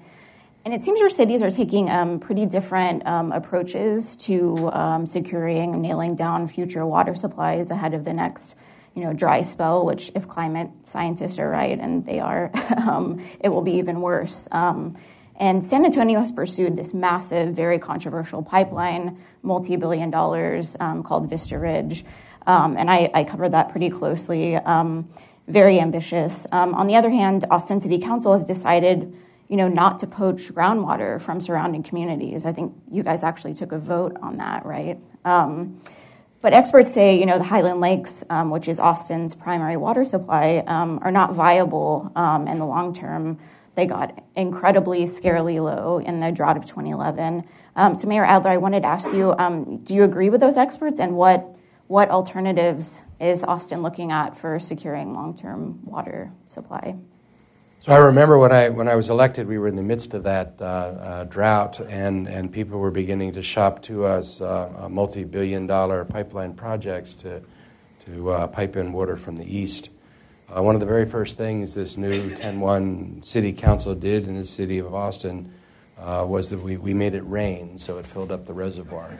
[0.63, 4.71] And it seems your cities are taking um, pretty different um, approaches to
[5.05, 8.55] securing nailing down future water supplies ahead of the next
[8.95, 12.51] you know, dry spell, which if climate scientists are right, and they are,
[13.39, 14.47] it will be even worse.
[15.41, 21.31] And San Antonio has pursued this massive, very controversial pipeline, multi billion dollars, um, called
[21.31, 22.05] Vista Ridge.
[22.45, 24.55] Um, and I, I, covered that pretty closely.
[24.55, 25.09] Um,
[25.47, 26.45] very ambitious.
[26.51, 29.15] Um, on the other hand, Austin City Council has decided
[29.47, 32.45] you know, not to poach groundwater from surrounding communities.
[32.45, 34.99] I think you guys actually took a vote on that, right?
[35.25, 35.81] Um,
[36.41, 40.63] but experts say, you know, the Highland Lakes, um, which is Austin's primary water supply,
[40.67, 43.39] um, are not viable um, in the long term.
[43.81, 47.43] They got incredibly scarily low in the drought of 2011.
[47.75, 50.55] Um, so, Mayor Adler, I wanted to ask you um, do you agree with those
[50.55, 51.55] experts, and what,
[51.87, 56.95] what alternatives is Austin looking at for securing long term water supply?
[57.79, 60.21] So I remember when I when I was elected, we were in the midst of
[60.25, 66.05] that uh, uh, drought, and, and people were beginning to shop to us uh, multi-billion-dollar
[66.05, 67.41] pipeline projects to
[68.05, 69.89] to uh, pipe in water from the east.
[70.55, 74.43] Uh, one of the very first things this new 10-1 city council did in the
[74.43, 75.49] city of Austin
[75.97, 79.09] uh, was that we, we made it rain, so it filled up the reservoir.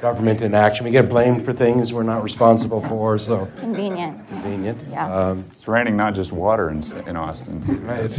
[0.00, 0.86] Government in action.
[0.86, 4.26] We get blamed for things we're not responsible for, so convenient.
[4.28, 4.80] Convenient.
[4.88, 5.14] Yeah.
[5.14, 7.60] Um, it's raining not just water in, in Austin.
[7.84, 8.10] Right.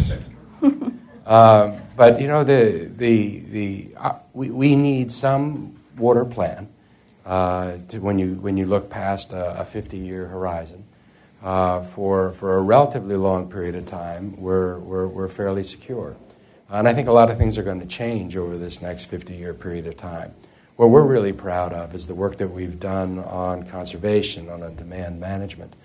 [1.25, 6.69] uh, but you know the the the uh, we, we need some water plan
[7.25, 10.85] uh, to when you when you look past a, a 50 year horizon.
[11.43, 16.15] Uh, for for a relatively long period of time, we're we're, we're fairly secure.
[16.69, 19.33] And I think a lot of things are going to change over this next 50
[19.33, 20.33] year period of time.
[20.77, 25.19] What we're really proud of is the work that we've done on conservation, on demand
[25.19, 25.75] management.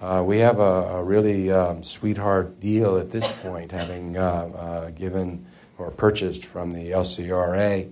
[0.00, 4.90] Uh, we have a, a really um, sweetheart deal at this point, having uh, uh,
[4.90, 5.44] given
[5.76, 7.88] or purchased from the LCRA a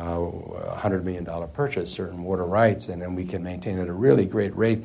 [0.00, 4.56] $100 million purchase certain water rights, and then we can maintain at a really great
[4.56, 4.82] rate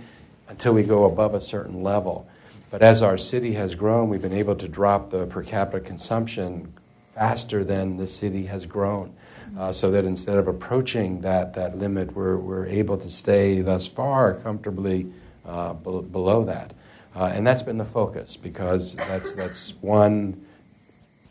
[0.47, 2.27] until we go above a certain level.
[2.69, 6.73] But as our city has grown, we've been able to drop the per capita consumption
[7.13, 9.13] faster than the city has grown.
[9.57, 13.87] Uh, so that instead of approaching that, that limit, we're, we're able to stay thus
[13.87, 15.07] far comfortably
[15.45, 16.73] uh, be- below that.
[17.15, 20.45] Uh, and that's been the focus because that's, that's one,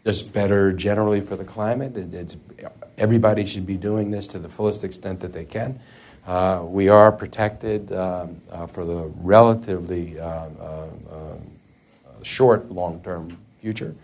[0.05, 1.97] just better generally for the climate.
[1.97, 2.37] It, it's,
[2.99, 5.81] everybody should be doing this to the fullest extent that they can.
[6.27, 10.49] Uh, we are protected um, uh, for the relatively uh,
[12.25, 13.95] short long term future.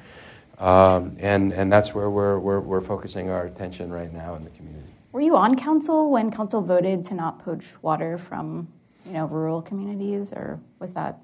[0.59, 4.51] Um, and, and that's where we're, we're, we're focusing our attention right now in the
[4.51, 4.93] community.
[5.13, 8.69] Were you on council when council voted to not poach water from
[9.07, 11.19] you know, rural communities, or was that,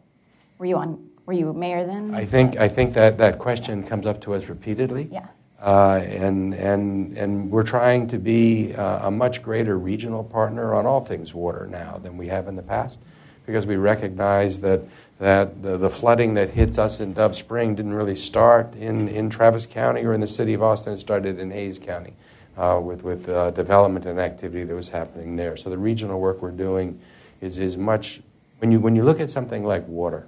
[0.58, 2.14] were you on, were you mayor then?
[2.14, 5.08] I think, I think that that question comes up to us repeatedly.
[5.10, 5.26] Yeah.
[5.60, 10.86] Uh, and, and, and we're trying to be uh, a much greater regional partner on
[10.86, 12.98] all things water now than we have in the past
[13.46, 14.82] because we recognize that
[15.18, 19.30] that the, the, flooding that hits us in Dove Spring didn't really start in, in
[19.30, 20.92] Travis County or in the city of Austin.
[20.92, 22.12] It started in Hays County
[22.58, 25.56] uh, with, with uh, development and activity that was happening there.
[25.56, 27.00] So the regional work we're doing
[27.40, 28.20] is, is much,
[28.58, 30.26] when you, when you look at something like water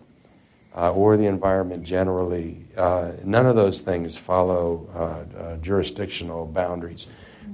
[0.78, 7.08] uh, or the environment generally, uh, none of those things follow uh, uh, jurisdictional boundaries.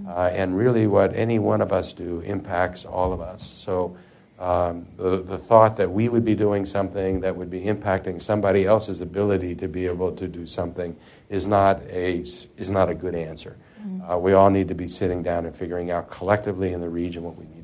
[0.06, 3.50] and really, what any one of us do impacts all of us.
[3.56, 3.96] So
[4.38, 8.66] um, the, the thought that we would be doing something that would be impacting somebody
[8.66, 10.94] else's ability to be able to do something
[11.30, 13.56] is not a, is not a good answer.
[13.80, 14.10] Mm-hmm.
[14.10, 17.22] Uh, we all need to be sitting down and figuring out collectively in the region
[17.22, 17.63] what we need to be doing.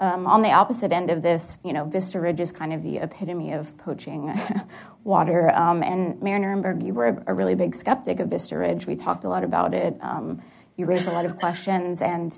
[0.00, 2.98] Um, on the opposite end of this, you know, Vista Ridge is kind of the
[2.98, 4.34] epitome of poaching
[5.04, 5.50] water.
[5.54, 8.86] Um, and Mayor Nirenberg, you were a, a, really big skeptic of Vista Ridge.
[8.86, 9.96] We talked a lot about it.
[10.00, 10.42] Um,
[10.76, 12.36] you raised a lot of questions and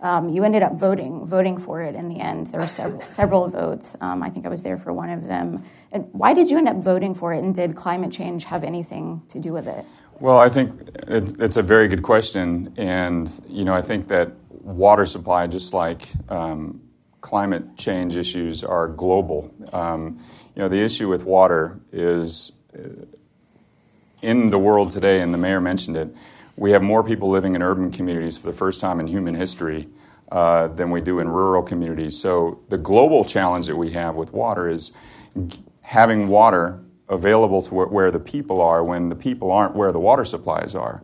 [0.00, 2.48] um, you ended up voting voting for it in the end.
[2.48, 3.94] There were several several votes.
[4.00, 5.62] Um, I think I was there for one of them.
[5.92, 7.44] And why did you end up voting for it?
[7.44, 9.84] And did climate change have anything to do with it?
[10.18, 14.32] Well, I think it, it's a very good question, and you know I think that
[14.62, 16.80] water supply, just like um,
[17.20, 19.54] climate change issues, are global.
[19.72, 23.04] Um, you know the issue with water is uh,
[24.22, 26.14] in the world today, and the mayor mentioned it
[26.56, 29.88] we have more people living in urban communities for the first time in human history
[30.30, 32.18] uh, than we do in rural communities.
[32.18, 34.92] So, the global challenge that we have with water is
[35.80, 40.24] having water available to where the people are when the people aren't where the water
[40.24, 41.02] supplies are.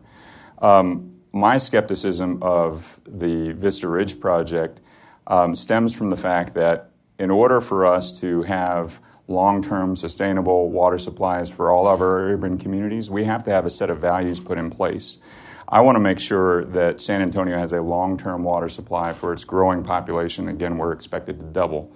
[0.61, 4.81] Um, my skepticism of the Vista Ridge project
[5.27, 6.89] um, stems from the fact that
[7.19, 12.31] in order for us to have long term sustainable water supplies for all of our
[12.31, 15.19] urban communities, we have to have a set of values put in place.
[15.67, 19.31] I want to make sure that San Antonio has a long term water supply for
[19.33, 20.47] its growing population.
[20.47, 21.95] Again, we're expected to double.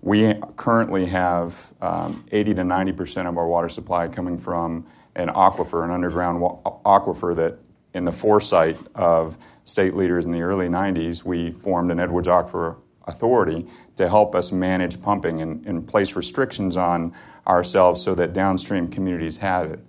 [0.00, 5.28] We currently have um, 80 to 90 percent of our water supply coming from an
[5.28, 7.58] aquifer, an underground wa- aquifer that,
[7.94, 12.76] in the foresight of state leaders in the early 90s, we formed an Edwards Aquifer
[13.06, 17.12] Authority to help us manage pumping and, and place restrictions on
[17.46, 19.80] ourselves so that downstream communities have it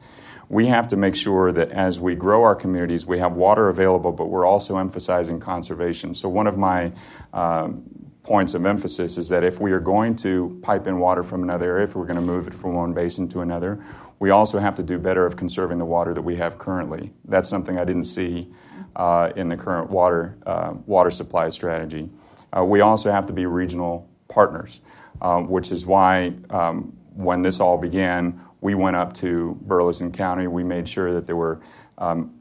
[0.49, 4.11] we have to make sure that as we grow our communities, we have water available,
[4.11, 6.13] but we're also emphasizing conservation.
[6.13, 6.91] So, one of my
[7.33, 7.83] um,
[8.21, 11.65] points of emphasis is that if we are going to pipe in water from another
[11.65, 13.83] area, if we're going to move it from one basin to another,
[14.23, 17.11] we also have to do better of conserving the water that we have currently.
[17.25, 18.47] That's something I didn't see
[18.95, 22.09] uh, in the current water, uh, water supply strategy.
[22.57, 24.79] Uh, we also have to be regional partners,
[25.21, 30.47] uh, which is why um, when this all began, we went up to Burleson County.
[30.47, 31.59] We made sure that there were
[31.97, 32.31] um,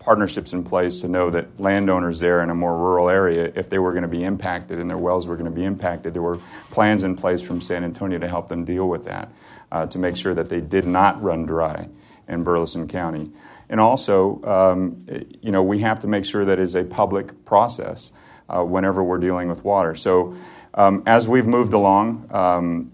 [0.00, 3.78] partnerships in place to know that landowners there in a more rural area, if they
[3.78, 6.40] were going to be impacted and their wells were going to be impacted, there were
[6.72, 9.30] plans in place from San Antonio to help them deal with that,
[9.72, 11.88] uh, to make sure that they did not run dry
[12.28, 13.30] in Burleson County.
[13.68, 15.06] And also, um,
[15.42, 18.12] you know, we have to make sure that is a public process
[18.48, 19.94] uh, whenever we're dealing with water.
[19.94, 20.36] So
[20.74, 22.92] um, as we've moved along, um,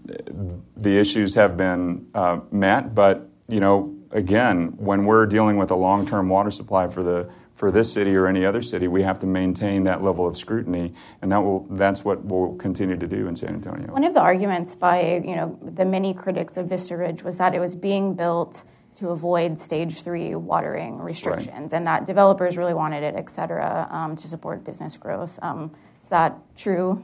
[0.75, 5.75] the issues have been uh, met, but you know, again, when we're dealing with a
[5.75, 9.25] long-term water supply for the for this city or any other city, we have to
[9.25, 13.35] maintain that level of scrutiny, and that will that's what we'll continue to do in
[13.35, 13.91] San Antonio.
[13.91, 17.55] One of the arguments by you know the many critics of Vista Ridge was that
[17.55, 18.63] it was being built
[18.97, 21.73] to avoid stage three watering restrictions, right.
[21.73, 25.39] and that developers really wanted it, et cetera, um, to support business growth.
[25.41, 25.71] Um,
[26.03, 27.03] is that true?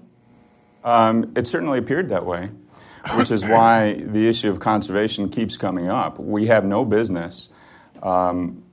[0.84, 2.50] Um, it certainly appeared that way,
[3.16, 6.20] which is why the issue of conservation keeps coming up.
[6.20, 7.50] We have no business
[8.02, 8.64] um,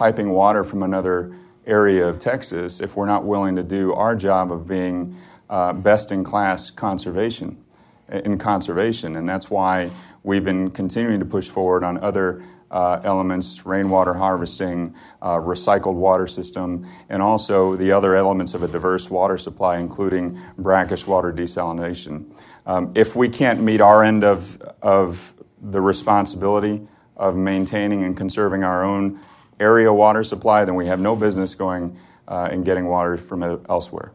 [0.00, 1.36] piping water from another
[1.66, 5.14] area of Texas if we're not willing to do our job of being
[5.50, 7.62] uh, best in class conservation
[8.08, 9.90] in conservation, and that's why
[10.22, 16.26] we've been continuing to push forward on other uh, elements, rainwater harvesting, uh, recycled water
[16.26, 22.24] system, and also the other elements of a diverse water supply, including brackish water desalination.
[22.64, 26.88] Um, if we can't meet our end of, of the responsibility
[27.18, 29.20] of maintaining and conserving our own
[29.60, 34.12] area water supply, then we have no business going uh, and getting water from elsewhere.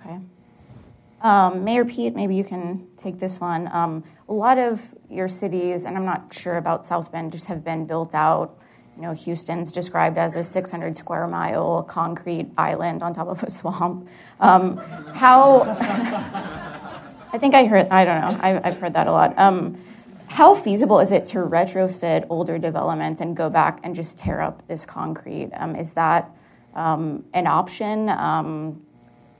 [0.00, 0.18] Okay.
[1.22, 3.68] Um, Mayor Pete, maybe you can take this one.
[3.72, 4.80] Um, a lot of
[5.10, 8.58] your cities, and I'm not sure about South Bend, just have been built out.
[8.96, 13.50] You know, Houston's described as a 600 square mile concrete island on top of a
[13.50, 14.08] swamp.
[14.40, 15.62] Um, how?
[17.32, 17.88] I think I heard.
[17.90, 18.38] I don't know.
[18.40, 19.38] I, have heard that a lot.
[20.28, 24.66] How feasible is it to retrofit older developments and go back and just tear up
[24.68, 25.50] this concrete?
[25.54, 26.30] Um, is that
[26.74, 28.08] um, an option?
[28.08, 28.82] Um,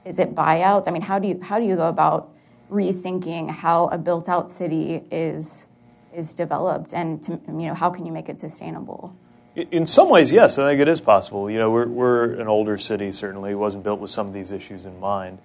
[0.05, 0.87] is it buyouts?
[0.87, 2.31] I mean, how do you how do you go about
[2.71, 5.65] rethinking how a built out city is
[6.13, 9.15] is developed and to, you know how can you make it sustainable
[9.55, 12.77] in some ways yes i think it is possible you know we're, we're an older
[12.77, 15.37] city certainly it wasn't built with some of these issues in mind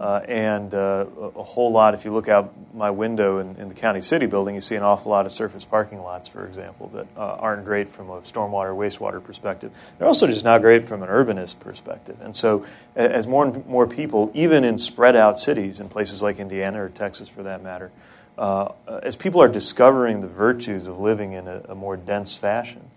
[0.00, 1.04] uh, and uh,
[1.36, 4.54] a whole lot, if you look out my window in, in, the county city building,
[4.54, 7.90] you see an awful lot of surface parking lots, for example, that uh, aren't great
[7.90, 9.70] from a stormwater, wastewater perspective.
[9.98, 12.16] They're also just not great from an urbanist perspective.
[12.22, 12.64] And so,
[12.96, 16.88] as more and more people, even in spread out cities, in places like Indiana or
[16.88, 17.90] Texas for that matter,
[18.38, 18.72] uh,
[19.02, 22.90] as people are discovering the virtues of living in a, a more dense fashion,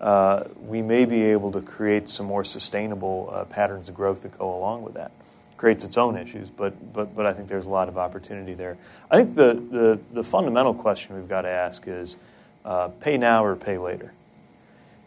[0.00, 4.36] uh, we may be able to create some more sustainable uh, patterns of growth that
[4.36, 5.12] go along with that
[5.58, 8.78] creates its own issues, but, but, but I think there's a lot of opportunity there.
[9.10, 12.16] I think the, the, the fundamental question we've got to ask is
[12.64, 14.12] uh, pay now or pay later.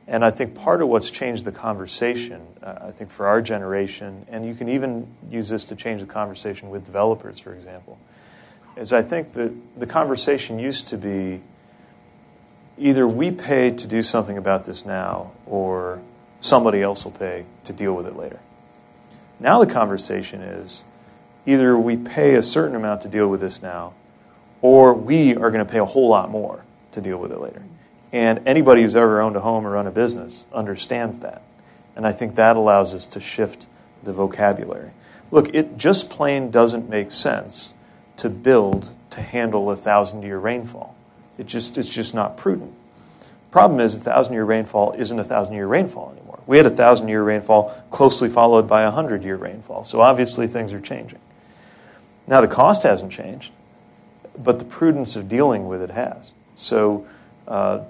[0.08, 4.26] And I think part of what's changed the conversation, uh, I think for our generation,
[4.30, 7.98] and you can even use this to change the conversation with developers, for example,
[8.76, 11.42] is I think that the conversation used to be
[12.78, 16.02] either we pay to do something about this now, or
[16.42, 18.40] somebody else will pay to deal with it later.
[19.42, 20.84] Now the conversation is
[21.48, 23.94] either we pay a certain amount to deal with this now,
[24.62, 27.64] or we are going to pay a whole lot more to deal with it later.
[28.14, 31.42] And anybody who's ever owned a home or run a business understands that.
[31.96, 33.66] And I think that allows us to shift
[34.04, 34.92] the vocabulary.
[35.32, 37.74] Look, it just plain doesn't make sense
[38.18, 40.96] to build to handle a thousand year rainfall.
[41.40, 42.76] It just, it's just not prudent.
[43.50, 46.21] Problem is, a thousand year rainfall isn't a thousand year rainfall anymore.
[46.52, 49.86] We had a thousand year rainfall closely followed by a hundred year rainfall.
[49.86, 51.20] So obviously things are changing.
[52.28, 53.54] Now the cost hasn't changed,
[54.38, 56.34] but the prudence of dealing with it has.
[56.58, 57.08] So
[57.48, 57.86] uh,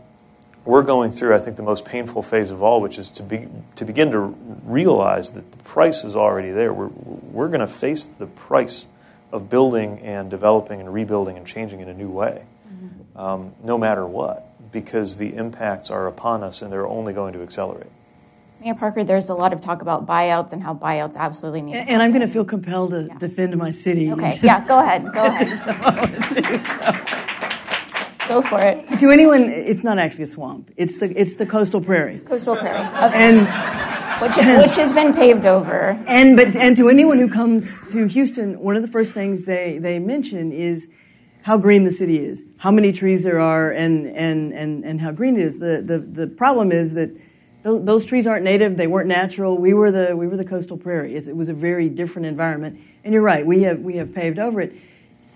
[0.64, 3.48] we're going through, I think, the most painful phase of all, which is to, be,
[3.78, 6.72] to begin to realize that the price is already there.
[6.72, 6.92] We're,
[7.32, 8.86] we're going to face the price
[9.32, 13.18] of building and developing and rebuilding and changing in a new way, mm-hmm.
[13.20, 17.42] um, no matter what, because the impacts are upon us and they're only going to
[17.42, 17.90] accelerate.
[18.62, 21.78] Mayor Parker, there's a lot of talk about buyouts and how buyouts absolutely need.
[21.78, 23.18] And, and I'm going to feel compelled to yeah.
[23.18, 24.12] defend my city.
[24.12, 25.12] Okay, yeah, go ahead.
[25.12, 25.48] Go ahead.
[28.28, 29.00] go for it.
[29.00, 30.70] To anyone, it's not actually a swamp.
[30.78, 32.20] It's the it's the coastal prairie.
[32.20, 32.86] Coastal prairie.
[32.86, 33.12] Okay.
[33.16, 33.40] And
[34.22, 36.00] which, which has been paved over.
[36.06, 39.80] And but and to anyone who comes to Houston, one of the first things they
[39.80, 40.88] they mention is
[41.42, 45.12] how green the city is, how many trees there are, and and and and how
[45.12, 45.58] green it is.
[45.58, 47.10] The the the problem is that
[47.64, 49.58] those trees aren't native; they weren't natural.
[49.58, 51.16] We were the we were the coastal prairie.
[51.16, 52.80] It was a very different environment.
[53.04, 54.74] And you're right; we have we have paved over it.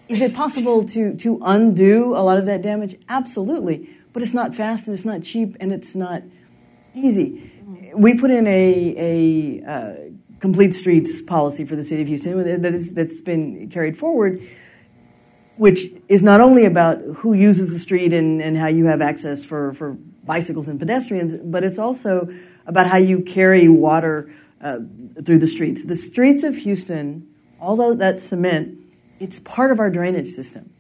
[0.08, 2.98] Is it possible to to undo a lot of that damage?
[3.10, 6.24] Absolutely, but it's not fast and it's not cheap and it's not
[6.94, 7.52] easy.
[7.94, 9.96] We put in a a uh,
[10.40, 14.42] complete streets policy for the city of Houston that is that's been carried forward
[15.58, 19.44] which is not only about who uses the street and, and how you have access
[19.44, 22.28] for, for bicycles and pedestrians, but it's also
[22.66, 24.80] about how you carry water uh,
[25.24, 25.86] through the streets.
[25.86, 27.28] The streets of Houston,
[27.60, 28.80] although that's cement,
[29.20, 30.72] it's part of our drainage system.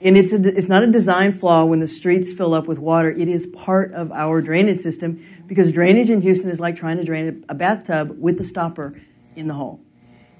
[0.00, 3.10] And it's, a, it's not a design flaw when the streets fill up with water.
[3.10, 7.04] It is part of our drainage system because drainage in Houston is like trying to
[7.04, 9.00] drain a bathtub with the stopper
[9.36, 9.80] in the hole.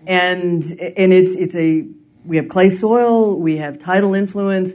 [0.04, 0.64] And,
[0.96, 1.86] and it's, it's a,
[2.24, 4.72] we have clay soil, we have tidal influence,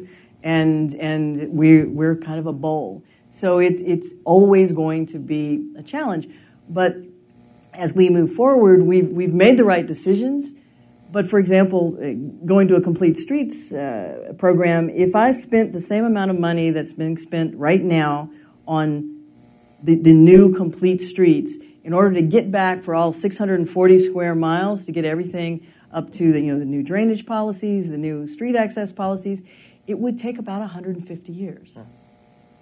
[0.48, 3.04] and and we we're kind of a bowl.
[3.30, 6.30] So it, it's always going to be a challenge.
[6.70, 6.96] But
[7.74, 10.54] as we move forward, we've, we've made the right decisions.
[11.12, 15.82] But for example, uh, going to a complete streets uh, program, if I spent the
[15.82, 18.32] same amount of money that's being spent right now
[18.66, 19.26] on
[19.84, 24.86] the, the new complete streets, in order to get back for all 640 square miles
[24.86, 28.56] to get everything up to the, you know, the new drainage policies, the new street
[28.56, 29.42] access policies,
[29.88, 31.80] it would take about 150 years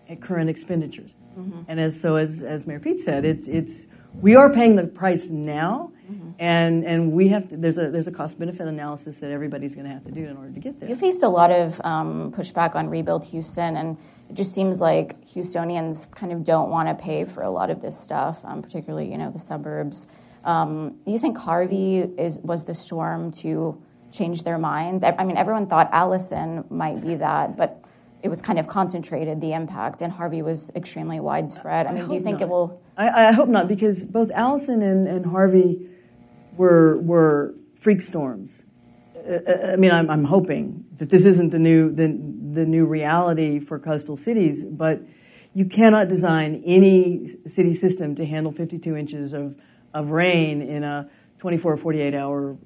[0.08, 1.14] at current expenditures.
[1.38, 1.62] Mm-hmm.
[1.68, 3.88] And as so as, as Mayor Pete said, it's, it's
[4.22, 6.32] we are paying the price now, mm-hmm.
[6.40, 9.88] and, and we have to, there's a there's a cost benefit analysis that everybody's going
[9.88, 10.88] to have to do in order to get there.
[10.88, 13.98] You faced a lot of um, pushback on Rebuild Houston, and
[14.30, 17.82] it just seems like Houstonians kind of don't want to pay for a lot of
[17.82, 20.08] this stuff, um, particularly you know the suburbs.
[20.46, 23.82] Um, do you think Harvey is was the storm to
[24.16, 25.04] change their minds?
[25.04, 27.84] I, I mean, everyone thought Allison might be that, but
[28.24, 31.86] it was kind of concentrated the impact, and Harvey was extremely widespread.
[31.86, 32.46] I mean, I do you think not.
[32.48, 32.82] it will?
[32.98, 35.88] I, I, hope not, because both Allison and, and Harvey
[36.58, 38.66] were were freak storms.
[39.16, 42.86] Uh, uh, I mean, I'm, I'm hoping that this isn't the new the, the new
[42.86, 45.02] reality for coastal cities, but
[45.54, 49.56] you cannot design any city system to handle 52 inches of,
[49.94, 51.10] of rain in a
[51.40, 52.58] 24 or 48 hour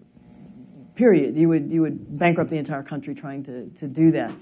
[1.00, 1.38] period.
[1.38, 4.34] You would you would bankrupt the entire country trying to, to do that.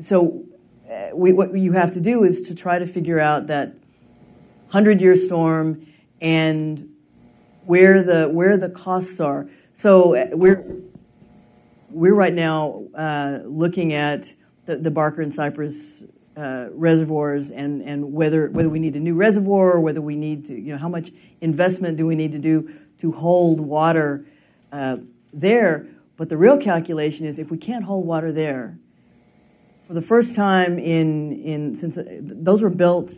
[0.00, 0.44] So
[0.88, 3.74] uh, we, what you have to do is to try to figure out that
[4.68, 5.88] hundred year storm
[6.20, 6.88] and
[7.66, 9.48] where the where the costs are.
[9.72, 10.64] So uh, we're
[11.90, 14.34] we're right now uh, looking at
[14.66, 16.04] the, the, Barker and Cypress
[16.36, 20.46] uh, reservoirs and, and whether whether we need a new reservoir or whether we need
[20.46, 21.10] to you know how much
[21.40, 24.24] investment do we need to do to hold water
[24.70, 24.98] uh,
[25.32, 25.88] there.
[26.16, 28.78] But the real calculation is if we can't hold water there,
[29.86, 33.10] for the first time in, in since uh, those were built,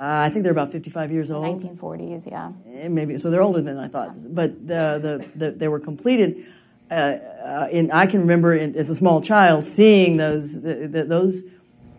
[0.00, 1.60] uh, I think they're about 55 years old.
[1.60, 2.52] 1940s, yeah.
[2.72, 4.28] Eh, maybe so they're older than I thought, yeah.
[4.28, 6.46] but the, the, the, they were completed.
[6.90, 11.04] Uh, uh, in, I can remember in, as a small child seeing those the, the,
[11.04, 11.42] those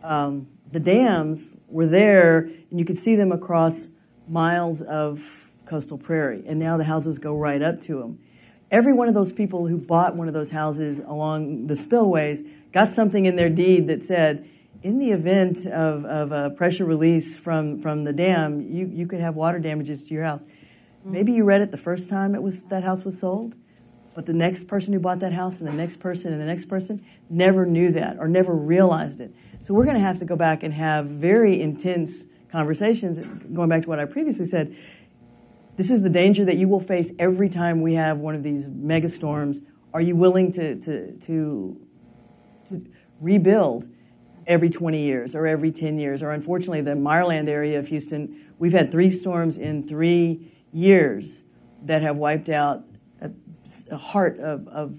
[0.04, 3.84] um, the dams were there, and you could see them across
[4.28, 8.20] miles of coastal prairie, and now the houses go right up to them.
[8.72, 12.42] Every one of those people who bought one of those houses along the spillways
[12.72, 14.50] got something in their deed that said,
[14.82, 19.20] in the event of, of a pressure release from, from the dam, you, you could
[19.20, 20.44] have water damages to your house.
[20.44, 21.12] Mm-hmm.
[21.12, 23.56] Maybe you read it the first time it was that house was sold,
[24.16, 26.66] but the next person who bought that house and the next person and the next
[26.66, 29.36] person never knew that or never realized it.
[29.62, 33.20] So we're going to have to go back and have very intense conversations,
[33.54, 34.76] going back to what I previously said.
[35.82, 38.68] This is the danger that you will face every time we have one of these
[38.68, 39.62] mega storms.
[39.96, 41.88] Are you willing to, to, to
[42.70, 42.86] to
[43.20, 43.88] rebuild
[44.46, 46.22] every 20 years or every 10 years.
[46.22, 51.42] Or unfortunately, the Meyerland area of Houston, we've had three storms in three years
[51.82, 52.84] that have wiped out
[53.20, 54.94] a, heart of, of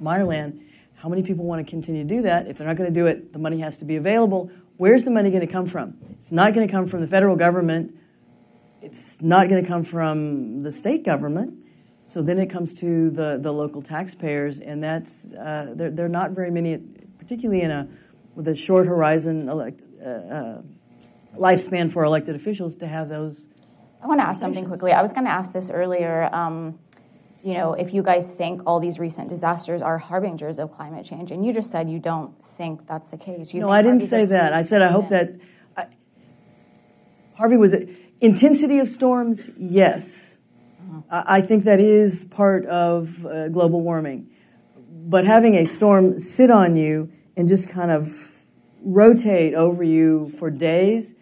[0.00, 0.62] Meyerland.
[0.94, 2.46] How many people want to continue to do that?
[2.46, 4.48] If they're not going to do it, the money has to be available.
[4.76, 5.96] Where's the money going to come from?
[6.12, 7.96] It's not going to come from the federal government.
[8.84, 11.58] It's not going to come from the state government.
[12.04, 16.10] So then it comes to the, the local taxpayers, and that's uh, there, there are
[16.10, 16.76] not very many,
[17.18, 17.88] particularly in a
[18.34, 20.62] with a short horizon elect, uh, uh,
[21.36, 23.46] lifespan for elected officials to have those.
[24.02, 24.92] I want to ask something quickly.
[24.92, 26.28] I was going to ask this earlier.
[26.34, 26.78] Um,
[27.42, 31.30] you know, if you guys think all these recent disasters are harbingers of climate change,
[31.30, 33.54] and you just said you don't think that's the case.
[33.54, 34.52] You no, I didn't say that.
[34.52, 35.30] I said I hope that
[35.74, 35.86] I,
[37.36, 37.88] Harvey was a,
[38.20, 39.50] intensity of storms.
[39.56, 40.38] Yes,
[41.10, 44.30] I think that is part of uh, global warming.
[44.76, 48.10] But having a storm sit on you and just kind of
[48.82, 51.14] rotate over you for days,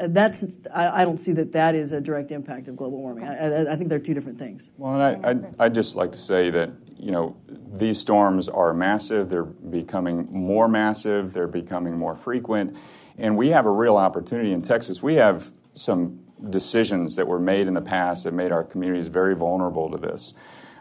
[0.00, 3.26] uh, that's I, I, don't see that that is a direct impact of global warming.
[3.26, 4.68] I, I, I think they're two different things.
[4.76, 7.36] Well, and I, I'd, I'd just like to say that you know
[7.72, 9.30] these storms are massive.
[9.30, 11.32] They're becoming more massive.
[11.32, 12.76] They're becoming more frequent,
[13.16, 15.02] and we have a real opportunity in Texas.
[15.02, 16.20] We have some
[16.50, 20.34] decisions that were made in the past that made our communities very vulnerable to this.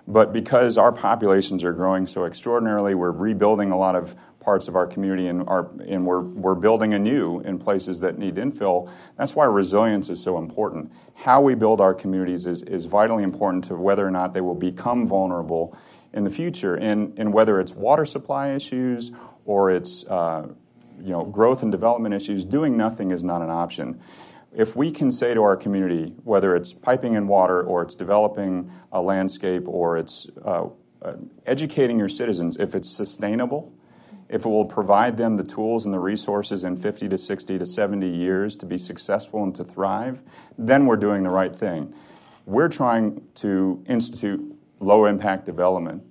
[0.08, 4.76] But because our populations are growing so extraordinarily, we're rebuilding a lot of parts of
[4.76, 8.92] our community and, our, and we're, we're building anew in places that need infill.
[9.18, 10.92] That's why resilience is so important.
[11.16, 14.54] How we build our communities is, is vitally important to whether or not they will
[14.54, 15.76] become vulnerable
[16.14, 16.76] in the future.
[16.76, 19.12] And, and whether it's water supply issues
[19.46, 20.48] or it's uh,
[21.02, 24.00] you know, growth and development issues, doing nothing is not an option
[24.56, 28.72] if we can say to our community, whether it's piping in water or it's developing
[28.92, 30.68] a landscape or it's uh,
[31.02, 31.14] uh,
[31.46, 33.74] educating your citizens, if it's sustainable,
[34.30, 37.66] if it will provide them the tools and the resources in 50 to 60 to
[37.66, 40.22] 70 years to be successful and to thrive,
[40.58, 41.94] then we're doing the right thing.
[42.46, 46.04] We're trying to institute low impact development.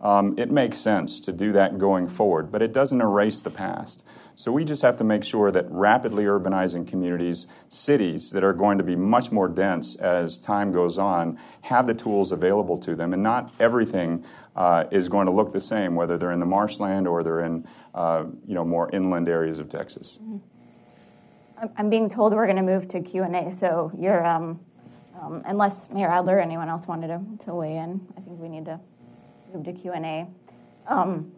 [0.00, 4.04] Um, it makes sense to do that going forward, but it doesn't erase the past.
[4.38, 8.78] So we just have to make sure that rapidly urbanizing communities, cities that are going
[8.78, 13.12] to be much more dense as time goes on, have the tools available to them,
[13.12, 14.24] and not everything
[14.54, 17.66] uh, is going to look the same, whether they're in the marshland or they're in
[17.96, 20.20] uh, you know more inland areas of Texas.
[20.22, 21.66] Mm-hmm.
[21.76, 24.24] I'm being told we're going to move to Q and A, so you're.
[24.24, 24.60] Um,
[25.20, 28.48] um, unless Mayor Adler or anyone else wanted to, to weigh in, I think we
[28.48, 28.78] need to
[29.52, 30.28] move to Q and A.
[30.86, 31.32] Um,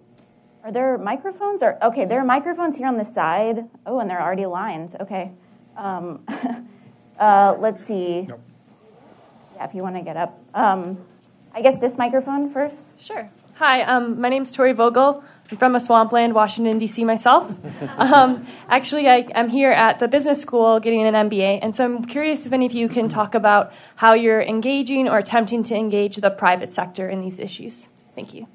[0.65, 1.63] are there microphones?
[1.63, 3.69] Or okay, there are microphones here on the side.
[3.87, 4.95] Oh, and there are already lines.
[5.01, 5.33] Okay.
[5.77, 6.25] Um,
[7.19, 8.23] uh, let's see.
[8.23, 8.41] Nope.
[9.57, 10.39] Yeah, if you want to get up.
[10.55, 10.99] Um,
[11.55, 13.01] I guess this microphone first.
[13.01, 13.29] Sure.
[13.55, 15.23] Hi, um, my name's Tori Vogel.
[15.51, 17.05] I'm from a swampland, Washington, D.C.
[17.05, 17.53] myself.
[17.99, 22.05] um, actually, I, am here at the business school getting an MBA, and so I'm
[22.05, 26.17] curious if any of you can talk about how you're engaging or attempting to engage
[26.17, 27.89] the private sector in these issues.
[28.15, 28.47] Thank you.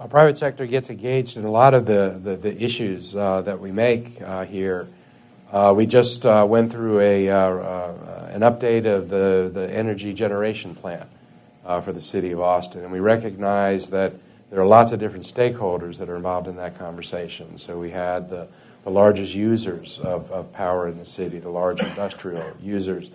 [0.00, 3.60] Our private sector gets engaged in a lot of the, the, the issues uh, that
[3.60, 4.88] we make uh, here.
[5.52, 10.14] Uh, we just uh, went through a, uh, uh, an update of the, the energy
[10.14, 11.06] generation plan
[11.82, 14.14] for the city of Austin, and we recognize that
[14.50, 17.58] there are lots of different stakeholders that are involved in that conversation.
[17.58, 18.48] So we had the,
[18.84, 23.10] the largest users of, of power in the city, the large industrial users.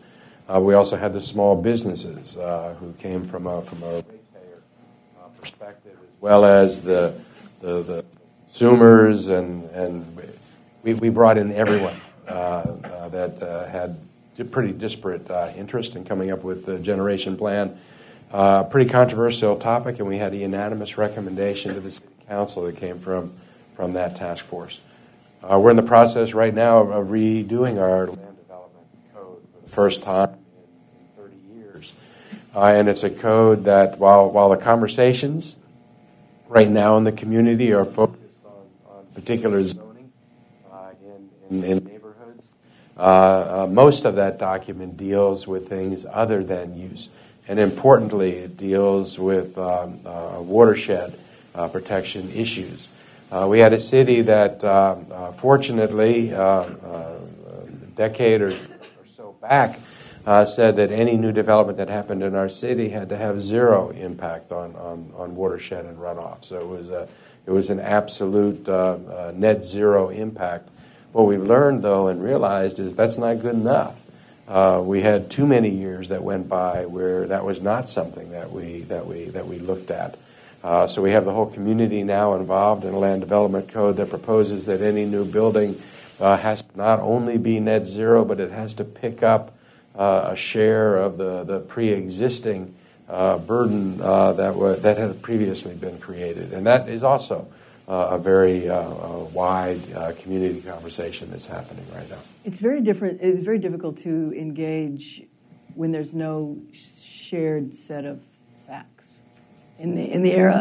[0.59, 2.35] we also had the small businesses
[2.79, 4.03] who came from a, from a
[6.15, 7.21] perspective well as the,
[7.61, 8.05] the, the
[8.45, 10.17] consumers, and, and
[10.83, 13.97] we, we brought in everyone uh, uh, that uh, had
[14.51, 17.77] pretty disparate uh, interest in coming up with the generation plan.
[18.31, 22.75] Uh, pretty controversial topic, and we had a unanimous recommendation to the city council that
[22.77, 23.31] came from,
[23.75, 24.81] from that task force.
[25.43, 29.69] Uh, we're in the process right now of redoing our land development code for the
[29.69, 31.93] first time in, in 30 years.
[32.55, 35.55] and it's a code that, while, while the conversations
[36.47, 40.11] right now in the community are focused on, on particular zoning
[40.71, 42.43] uh, in, in, in, neighborhoods.
[42.97, 47.09] Uh, uh, most of that document deals with things other than use.
[47.47, 51.17] And importantly, it deals with um, uh, watershed
[51.53, 52.87] uh, protection issues.
[53.47, 54.61] We had a city that,
[55.35, 57.19] fortunately, a
[57.95, 58.55] decade or, or
[59.13, 59.77] so back,
[60.25, 63.89] uh, said that any new development that happened in our city had to have zero
[63.91, 66.43] impact on, on, on watershed and runoff.
[66.43, 67.07] So it was, a,
[67.45, 70.69] it was an absolute uh, uh, net zero impact.
[71.11, 74.01] What we learned, though, and realized is that's not good enough.
[74.47, 78.51] Uh, we had too many years that went by where that was not something that
[78.51, 80.17] we, that we, that we looked at.
[80.63, 84.09] Uh, so we have the whole community now involved in a land development code that
[84.09, 85.79] proposes that any new building
[86.19, 89.54] uh, has to not only be net zero, but it has to pick up
[89.97, 92.75] uh, a share of the, the pre existing
[93.07, 96.53] uh, burden uh, that, w- that had previously been created.
[96.53, 97.47] And that is also
[97.87, 98.89] uh, a very uh,
[99.33, 99.79] wide
[100.21, 102.17] community conversation that's happening right now.
[102.43, 103.21] It's very different.
[103.21, 105.23] It's very difficult to engage
[105.75, 106.57] when there's no
[107.01, 108.21] shared set of
[108.67, 109.05] facts.
[109.77, 110.55] In the in the era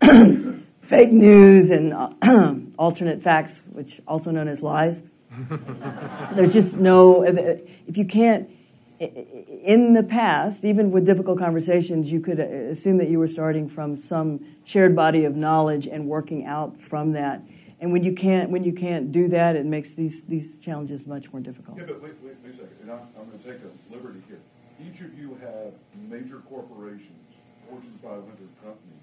[0.00, 5.02] of fake news and alternate facts, which also known as lies,
[6.34, 7.56] there's just no, uh,
[7.86, 8.50] if you can't,
[9.00, 13.68] in the past, even with difficult conversations, you could uh, assume that you were starting
[13.68, 17.42] from some shared body of knowledge and working out from that.
[17.80, 21.32] And when you can't, when you can't do that, it makes these, these challenges much
[21.32, 21.78] more difficult.
[21.78, 22.76] Yeah, but wait, wait, wait a second.
[22.82, 24.40] And I'm, I'm going to take a liberty here.
[24.84, 25.72] Each of you have
[26.10, 27.24] major corporations,
[27.68, 28.26] Fortune 500
[28.62, 29.00] companies,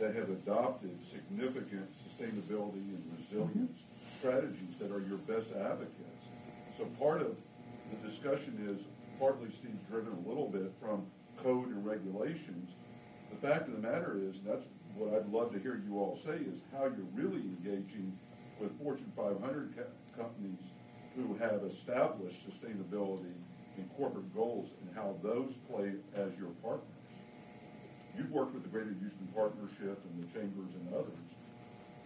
[0.00, 4.18] that have adopted significant sustainability and resilience mm-hmm.
[4.18, 6.24] strategies that are your best advocates.
[6.76, 7.36] So part of
[7.92, 8.80] the discussion is
[9.18, 11.04] partly Steve's driven a little bit from
[11.36, 12.70] code and regulations.
[13.30, 14.64] The fact of the matter is, and that's
[14.96, 18.12] what I'd love to hear you all say, is how you're really engaging
[18.58, 19.84] with Fortune 500 co-
[20.16, 20.72] companies
[21.16, 23.36] who have established sustainability
[23.76, 26.86] and corporate goals and how those play as your partners.
[28.16, 31.29] You've worked with the Greater Houston Partnership and the Chambers and others.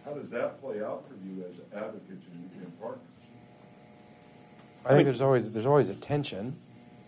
[0.05, 3.01] How does that play out for you as advocates and, and partners?
[4.85, 6.55] I think there's always there's always a tension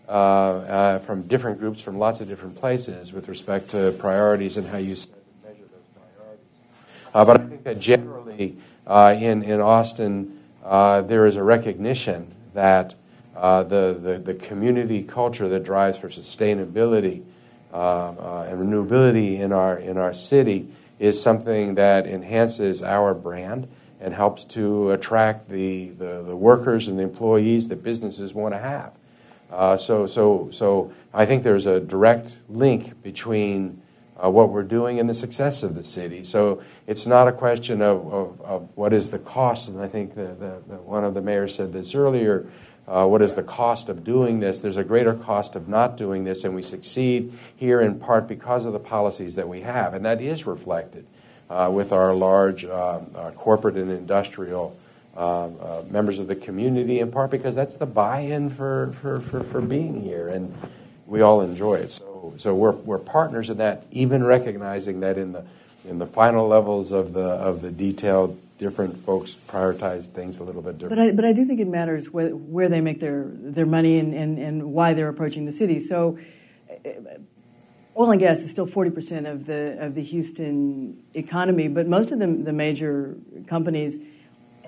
[0.08, 4.66] uh, uh, from different groups from lots of different places with respect to priorities and
[4.66, 5.06] how you measure
[5.44, 6.44] those priorities.
[7.14, 12.34] Uh, but I think that generally uh, in in Austin uh, there is a recognition
[12.54, 12.96] that
[13.36, 17.22] uh, the, the the community culture that drives for sustainability
[17.72, 23.68] and renewability in our, in our city is something that enhances our brand
[24.00, 28.58] and helps to attract the, the, the workers and the employees that businesses want to
[28.58, 28.92] have.
[29.50, 33.80] Uh, so, so, so I think there's a direct link between
[34.22, 36.22] uh, what we're doing and the success of the city.
[36.22, 40.14] So it's not a question of, of, of what is the cost, and I think
[40.14, 42.46] the, the, the, one of the mayors said this earlier.
[42.88, 44.60] Uh, what is the cost of doing this?
[44.60, 48.64] There's a greater cost of not doing this, and we succeed here in part because
[48.64, 51.06] of the policies that we have, and that is reflected
[51.50, 54.74] uh, with our large uh, uh, corporate and industrial
[55.14, 59.42] uh, uh, members of the community, in part because that's the buy-in for, for, for,
[59.42, 60.54] for being here, and
[61.06, 61.90] we all enjoy it.
[61.90, 65.44] So, so we're, we're partners in that, even recognizing that in the
[65.88, 70.62] in the final levels of the of the detailed, different folks prioritize things a little
[70.62, 70.96] bit different.
[70.96, 73.98] But I, but I do think it matters where, where they make their, their money
[73.98, 75.80] and, and, and why they're approaching the city.
[75.80, 76.18] So
[77.96, 82.18] oil and gas is still 40% of the, of the Houston economy, but most of
[82.18, 84.00] the, the major companies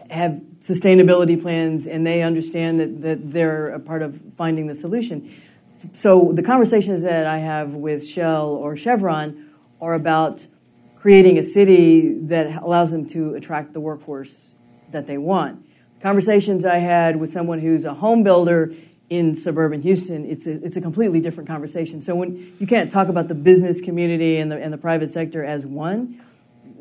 [0.09, 5.35] have sustainability plans and they understand that, that they're a part of finding the solution.
[5.95, 10.47] So the conversations that I have with Shell or Chevron are about
[11.01, 14.51] creating a city that allows them to attract the workforce
[14.93, 15.65] that they want.
[16.03, 18.75] Conversations I had with someone who's a home builder
[19.09, 22.03] in suburban Houston, it's a, it's a completely different conversation.
[22.03, 25.45] So when you can't talk about the business community and the, and the private sector
[25.45, 26.23] as one,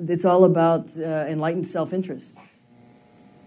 [0.07, 2.27] it's all about uh, enlightened self-interest.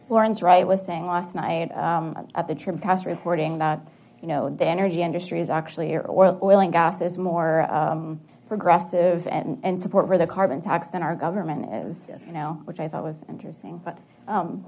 [0.09, 3.87] Lawrence Wright was saying last night um, at the Tribcast reporting that
[4.23, 9.27] you know the energy industry is actually oil, oil and gas is more um, progressive
[9.27, 12.07] and, and support for the carbon tax than our government is.
[12.09, 12.27] Yes.
[12.27, 13.81] You know, which I thought was interesting.
[13.85, 13.99] But
[14.29, 14.65] um,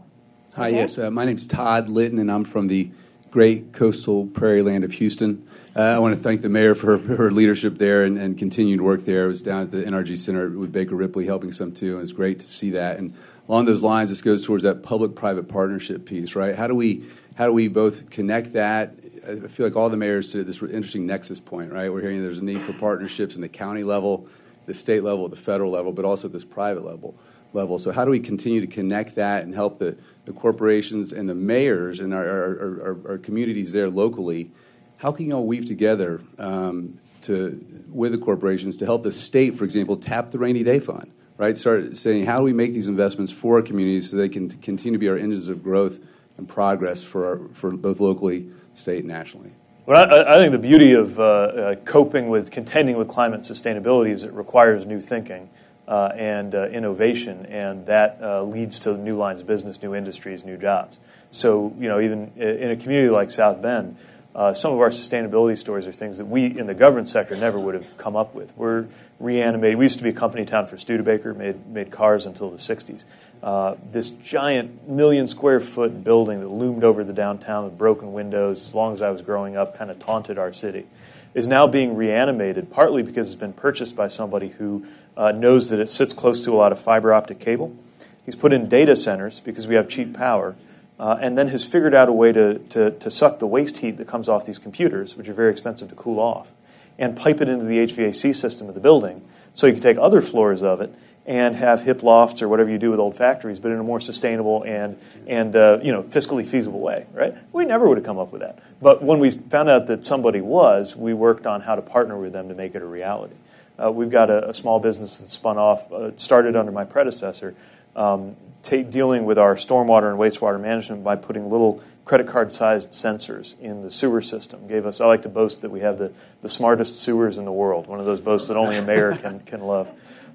[0.55, 0.77] Hi, okay.
[0.77, 0.99] yes.
[0.99, 2.91] Uh, my name's Todd Litton, and I'm from the
[3.31, 5.47] great coastal prairie land of Houston.
[5.77, 8.81] Uh, I want to thank the mayor for her, her leadership there and, and, continued
[8.81, 9.25] work there.
[9.25, 12.13] I was down at the NRG Center with Baker Ripley helping some too, and it's
[12.13, 12.99] great to see that.
[12.99, 13.13] And
[13.49, 16.55] along those lines, this goes towards that public-private partnership piece, right?
[16.55, 18.95] How do we how do we both connect that?
[19.27, 21.91] I feel like all the mayors said this interesting nexus point, right?
[21.91, 24.29] We're hearing there's a need for partnerships in the county level,
[24.67, 27.15] the state level, the federal level, but also this private level
[27.55, 27.79] level.
[27.79, 31.35] So how do we continue to connect that and help the, the corporations and the
[31.35, 34.51] mayors and our, our, our, our communities there locally?
[34.97, 39.57] How can you all weave together um, to with the corporations to help the state,
[39.57, 41.11] for example, tap the rainy day fund?
[41.37, 44.49] Right, start saying how do we make these investments for our communities so they can
[44.49, 45.99] continue to be our engines of growth
[46.37, 49.51] and progress for our, for both locally, state, nationally.
[49.87, 54.11] Well, I, I, think the beauty of uh, uh, coping with contending with climate sustainability
[54.11, 55.51] is it requires new thinking
[55.87, 60.45] uh, and uh, innovation, and that uh, leads to new lines of business, new industries,
[60.45, 60.99] new jobs.
[61.31, 63.97] So, you know, even in a community like South Bend,
[64.35, 67.59] uh, some of our sustainability stories are things that we in the government sector never
[67.59, 68.57] would have come up with.
[68.57, 68.87] We're
[69.21, 69.79] reanimated.
[69.79, 73.05] We used to be a company town for Studebaker, made, made cars until the 60s.
[73.45, 78.69] Uh, this giant million square foot building that loomed over the downtown with broken windows,
[78.69, 80.87] as long as I was growing up, kind of taunted our city,
[81.35, 85.79] is now being reanimated, partly because it's been purchased by somebody who uh, knows that
[85.79, 87.77] it sits close to a lot of fiber optic cable.
[88.25, 90.57] He's put in data centers because we have cheap power.
[90.99, 93.97] Uh, and then has figured out a way to, to, to, suck the waste heat
[93.97, 96.53] that comes off these computers, which are very expensive to cool off,
[97.01, 99.21] and pipe it into the HVAC system of the building
[99.55, 100.95] so you can take other floors of it
[101.27, 104.01] and have hip lofts or whatever you do with old factories, but in a more
[104.01, 107.35] sustainable and, and uh, you know, fiscally feasible way, right?
[107.53, 108.59] We never would have come up with that.
[108.83, 112.33] But when we found out that somebody was, we worked on how to partner with
[112.33, 113.35] them to make it a reality.
[113.83, 117.57] Uh, we've got a, a, small business that spun off, uh, started under my predecessor,
[117.97, 122.91] um, t- dealing with our stormwater and wastewater management by putting little credit card sized
[122.91, 124.69] sensors in the sewer system.
[124.69, 126.13] Gave us, I like to boast that we have the,
[126.43, 129.41] the smartest sewers in the world, one of those boasts that only a mayor can,
[129.41, 129.89] can love.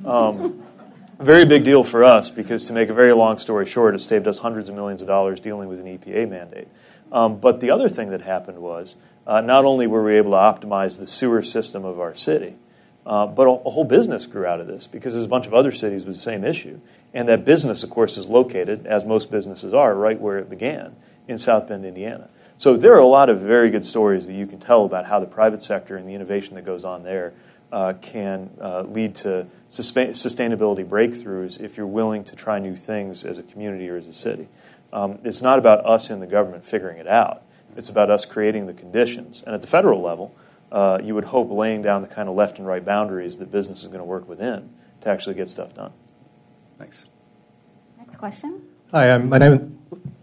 [0.04, 0.64] Um,
[1.24, 4.28] very big deal for us because, to make a very long story short, it saved
[4.28, 6.68] us hundreds of millions of dollars dealing with an EPA mandate.
[7.12, 8.96] Um, but the other thing that happened was
[9.28, 12.56] uh, not only were we able to optimize the sewer system of our city,
[13.06, 15.54] uh, but a, a, whole business grew out of this because there's a bunch of
[15.54, 16.80] other cities with the same issue.
[17.14, 20.96] And that business, of course, is located, as most businesses are, right where it began
[21.28, 22.30] in South Bend, Indiana.
[22.58, 25.20] So there are a lot of very good stories that you can tell about how
[25.20, 27.34] the private sector and the innovation that goes on there
[27.72, 33.38] uh, can uh, lead to sustainability breakthroughs if you're willing to try new things as
[33.38, 34.48] a community or as a city.
[34.92, 37.44] Um, it's not about us in the government figuring it out.
[37.76, 39.44] It's about us creating the conditions.
[39.44, 40.36] And at the federal level,
[40.72, 43.84] uh, you would hope laying down the kind of left and right boundaries that business
[43.84, 44.70] is going to work within
[45.02, 45.92] to actually get stuff done.
[46.78, 47.06] Thanks.
[47.98, 48.64] Next question.
[48.92, 49.78] Hi, I'm, my name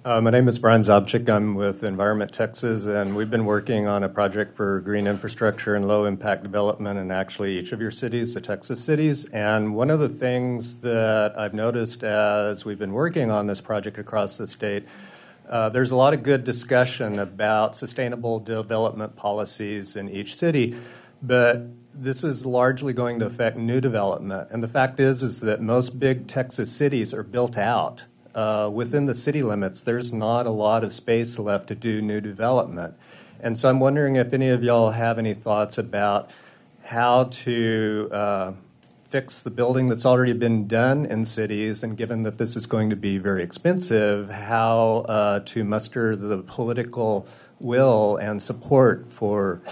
[0.04, 1.28] uh, my name is Brian Zabcik.
[1.28, 5.86] I'm with Environment Texas, and we've been working on a project for green infrastructure and
[5.86, 9.26] low impact development in actually each of your cities, the Texas cities.
[9.26, 13.98] And one of the things that I've noticed as we've been working on this project
[13.98, 14.88] across the state,
[15.48, 20.76] uh, there's a lot of good discussion about sustainable development policies in each city,
[21.22, 21.62] but
[21.94, 24.48] this is largely going to affect new development.
[24.50, 28.02] And the fact is, is that most big Texas cities are built out
[28.36, 32.20] uh, within the city limits, there's not a lot of space left to do new
[32.20, 32.94] development.
[33.40, 36.30] And so I'm wondering if any of y'all have any thoughts about
[36.84, 38.52] how to uh,
[39.08, 42.90] fix the building that's already been done in cities, and given that this is going
[42.90, 47.26] to be very expensive, how uh, to muster the political
[47.58, 49.62] will and support for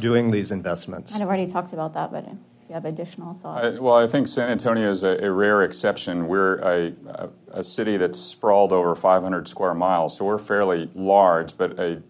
[0.00, 1.14] doing these investments.
[1.14, 2.26] I've already talked about that, but
[2.68, 3.78] you have additional thoughts?
[3.78, 6.26] Well, I think San Antonio is a, a rare exception.
[6.28, 7.28] We're a, a,
[7.60, 12.02] a, city that's sprawled over 500 square miles, so we're fairly large, but a,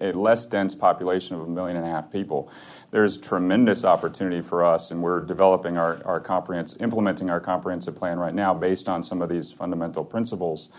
[0.00, 2.50] a, less dense population of a million and a half people.
[2.90, 8.18] There's tremendous opportunity for us, and we're developing our, our comprehensive, implementing our comprehensive plan
[8.18, 10.70] right now based on some of these fundamental principles.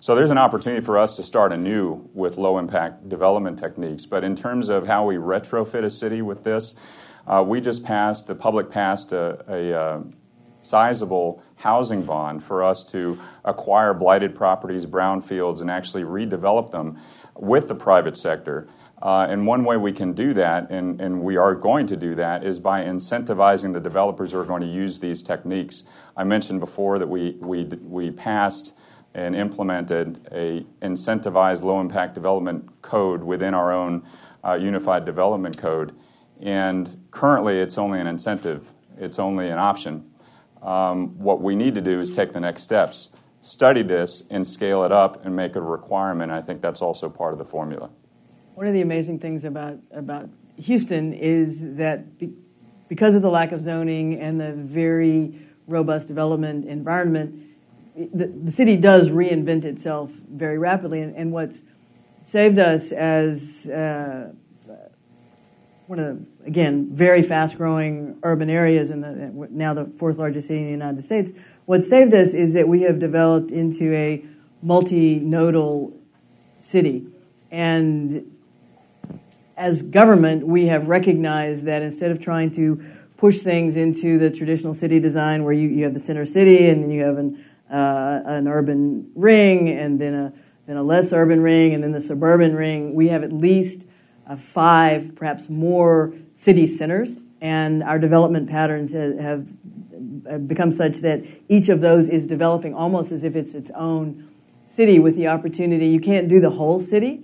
[0.00, 4.06] So there's an opportunity for us to start anew with low impact development techniques.
[4.06, 6.76] But in terms of how we retrofit a city with this,
[7.26, 10.00] uh, we just passed, the public passed a, a, uh,
[10.62, 16.98] sizable housing bond for us to acquire blighted properties, brownfields, and actually redevelop them
[17.34, 18.66] with the private sector.
[19.02, 22.14] Uh, and one way we can do that, and, and, we are going to do
[22.14, 25.84] that, is by incentivizing the developers who are going to use these techniques.
[26.16, 28.74] I mentioned before that we, we, we passed
[29.14, 34.02] and implemented a incentivized low impact development code within our own
[34.42, 35.94] uh, unified development code.
[36.40, 40.04] And currently, it's only an incentive, it's only an option.
[40.62, 43.08] Um, what we need to do is take the next steps,
[43.40, 46.30] study this, and scale it up and make it a requirement.
[46.30, 47.88] I think that's also part of the formula.
[48.54, 52.32] One of the amazing things about, about Houston is that be,
[52.88, 57.42] because of the lack of zoning and the very robust development environment,
[57.94, 61.00] the, the city does reinvent itself very rapidly.
[61.00, 61.60] And, and what's
[62.20, 64.32] saved us as uh,
[65.86, 70.48] one of the, again, very fast growing urban areas in the, now the fourth largest
[70.48, 71.30] city in the United States.
[71.64, 74.24] What saved us is that we have developed into a
[74.62, 75.96] multi-nodal
[76.58, 77.06] city.
[77.52, 78.36] And
[79.56, 82.84] as government, we have recognized that instead of trying to
[83.16, 86.82] push things into the traditional city design where you, you have the center city and
[86.82, 90.32] then you have an, uh, an urban ring and then a,
[90.66, 93.82] then a less urban ring and then the suburban ring, we have at least
[94.28, 99.46] uh, five, perhaps more city centers, and our development patterns have,
[100.48, 104.28] become such that each of those is developing almost as if it's its own
[104.66, 105.86] city with the opportunity.
[105.88, 107.22] You can't do the whole city,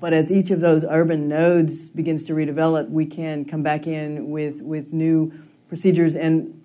[0.00, 4.30] but as each of those urban nodes begins to redevelop, we can come back in
[4.30, 5.32] with, with new
[5.68, 6.14] procedures.
[6.14, 6.62] And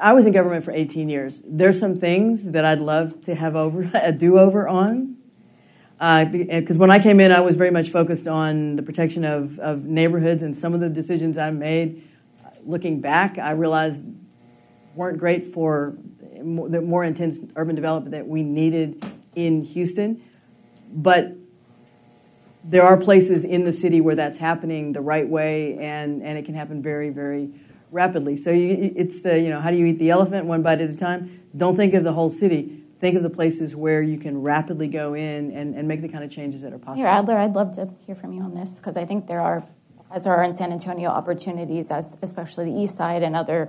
[0.00, 1.40] I was in government for 18 years.
[1.44, 5.17] There's some things that I'd love to have over a do over on
[5.98, 9.58] because uh, when I came in, I was very much focused on the protection of,
[9.58, 12.08] of neighborhoods, and some of the decisions I made,
[12.64, 14.00] looking back, I realized
[14.94, 15.96] weren't great for
[16.34, 20.22] the more intense urban development that we needed in Houston.
[20.92, 21.32] But
[22.62, 26.44] there are places in the city where that's happening the right way, and, and it
[26.44, 27.50] can happen very, very
[27.90, 28.36] rapidly.
[28.36, 30.90] So you, it's the, you know, how do you eat the elephant one bite at
[30.90, 31.40] a time?
[31.56, 35.14] Don't think of the whole city think of the places where you can rapidly go
[35.14, 36.96] in and, and make the kind of changes that are possible.
[36.96, 39.64] Here, Adler, I'd love to hear from you on this because I think there are,
[40.10, 43.68] as there are in San Antonio, opportunities, as especially the east side and other,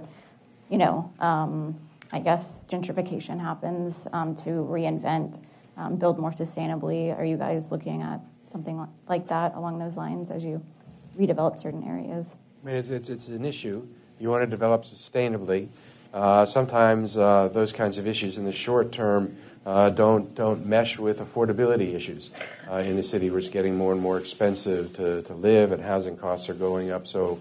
[0.69, 1.79] you know, um,
[2.11, 5.39] I guess gentrification happens um, to reinvent,
[5.77, 7.15] um, build more sustainably.
[7.15, 10.63] Are you guys looking at something like that along those lines as you
[11.19, 12.35] redevelop certain areas?
[12.63, 13.87] I mean, it's, it's, it's an issue.
[14.19, 15.69] You want to develop sustainably.
[16.13, 20.97] Uh, sometimes uh, those kinds of issues in the short term uh, don't don't mesh
[20.97, 22.31] with affordability issues
[22.71, 25.83] uh, in the city, where it's getting more and more expensive to, to live, and
[25.83, 27.39] housing costs are going up so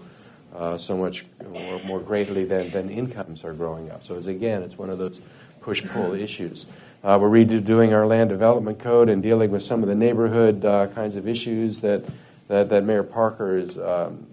[0.55, 4.03] uh, so much more, more, greatly than, than incomes are growing up.
[4.03, 5.21] So it's, again, it's one of those
[5.61, 6.65] push pull issues.
[7.03, 10.61] Uh, we're redoing our land development code and dealing with some of the neighborhood
[10.93, 12.03] kinds of issues that
[12.47, 14.27] that, that Mayor Parker is um,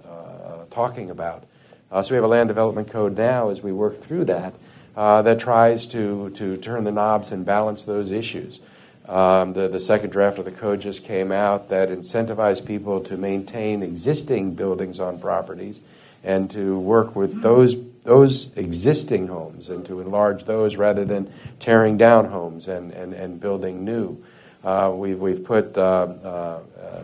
[0.70, 1.45] talking about.
[1.90, 4.54] Uh, so we have a land development code now as we work through that
[4.96, 8.60] uh, that tries to, to turn the knobs and balance those issues.
[9.08, 13.16] Um, the, the second draft of the code just came out that incentivizes people to
[13.16, 15.80] maintain existing buildings on properties
[16.24, 17.76] and to work with those
[18.06, 23.40] those existing homes and to enlarge those rather than tearing down homes and, and, and
[23.40, 24.16] building new.
[24.62, 26.60] Uh, we've, we've put, uh, uh,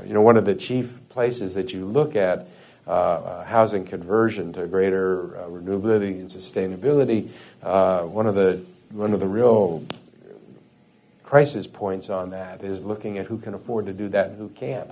[0.06, 2.46] you know, one of the chief places that you look at
[2.84, 7.28] uh, uh, housing conversion to greater uh, renewability and sustainability,
[8.10, 8.60] one of the
[8.90, 9.84] one of the real
[11.22, 14.48] crisis points on that is looking at who can afford to do that and who
[14.48, 14.90] can't.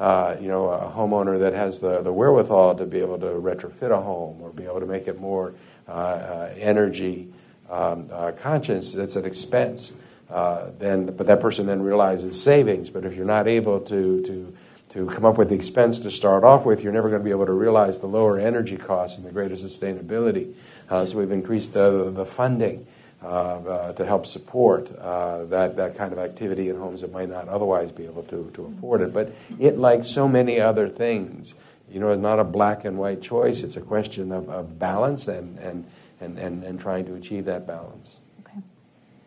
[0.00, 3.90] Uh, you know, a homeowner that has the, the wherewithal to be able to retrofit
[3.90, 5.54] a home or be able to make it more
[5.88, 7.28] uh, uh, energy
[7.70, 9.92] um, conscious, that's an expense.
[10.28, 12.90] then, but that person then realizes savings.
[12.90, 14.56] But if you're not able to, to
[14.90, 17.30] to come up with the expense to start off with, you're never going to be
[17.30, 20.54] able to realize the lower energy costs and the greater sustainability.
[20.88, 22.86] Uh, so we've increased the, the funding
[23.22, 27.28] uh, uh, to help support uh, that, that kind of activity in homes that might
[27.28, 29.12] not otherwise be able to, to afford it.
[29.12, 31.54] But it, like so many other things,
[31.90, 33.62] you know, it's not a black and white choice.
[33.62, 35.84] It's a question of, of balance and, and,
[36.20, 38.17] and, and, and trying to achieve that balance.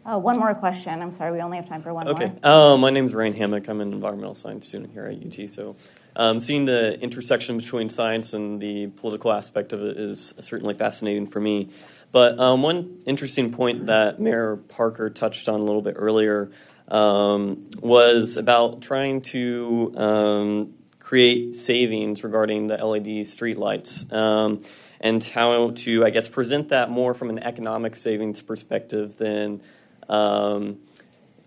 [0.04, 1.02] Uh, one more question.
[1.02, 2.34] I'm sorry, we only have time for one okay.
[2.44, 2.74] more.
[2.74, 3.68] Uh, my name is Ryan Hammock.
[3.68, 5.48] I'm an environmental science student here at UT.
[5.48, 5.76] So,
[6.16, 11.28] um, seeing the intersection between science and the political aspect of it is certainly fascinating
[11.28, 11.70] for me.
[12.12, 16.52] But um, one interesting point that Mayor Parker touched on a little bit earlier
[16.88, 24.64] um, was about trying to um, create savings regarding the LED streetlights um,
[25.00, 29.62] and how to, I guess, present that more from an economic savings perspective than
[30.10, 30.80] um,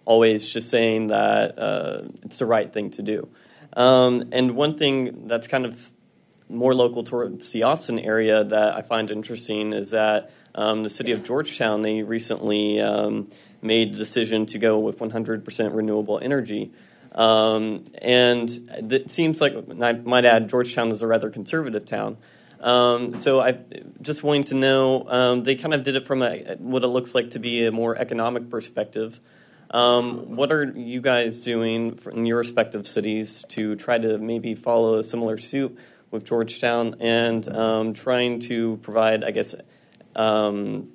[0.04, 3.28] always just saying that uh, it's the right thing to do.
[3.74, 5.90] Um, and one thing that's kind of
[6.48, 11.12] more local towards the Austin area that I find interesting is that um, the city
[11.12, 13.30] of Georgetown, they recently um,
[13.62, 16.70] made the decision to go with 100% renewable energy.
[17.12, 18.50] Um, and
[18.90, 22.18] it seems like, I might add, Georgetown is a rather conservative town.
[22.64, 23.58] Um, so I
[24.00, 27.14] just wanting to know um, they kind of did it from a, what it looks
[27.14, 29.20] like to be a more economic perspective.
[29.70, 34.98] Um, what are you guys doing in your respective cities to try to maybe follow
[34.98, 35.76] a similar suit
[36.10, 39.54] with Georgetown and um, trying to provide, I guess,
[40.16, 40.88] um,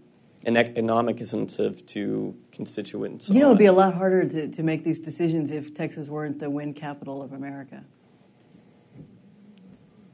[0.45, 3.29] an economic incentive to constituents?
[3.29, 6.39] You know, it'd be a lot harder to, to make these decisions if Texas weren't
[6.39, 7.85] the wind capital of America.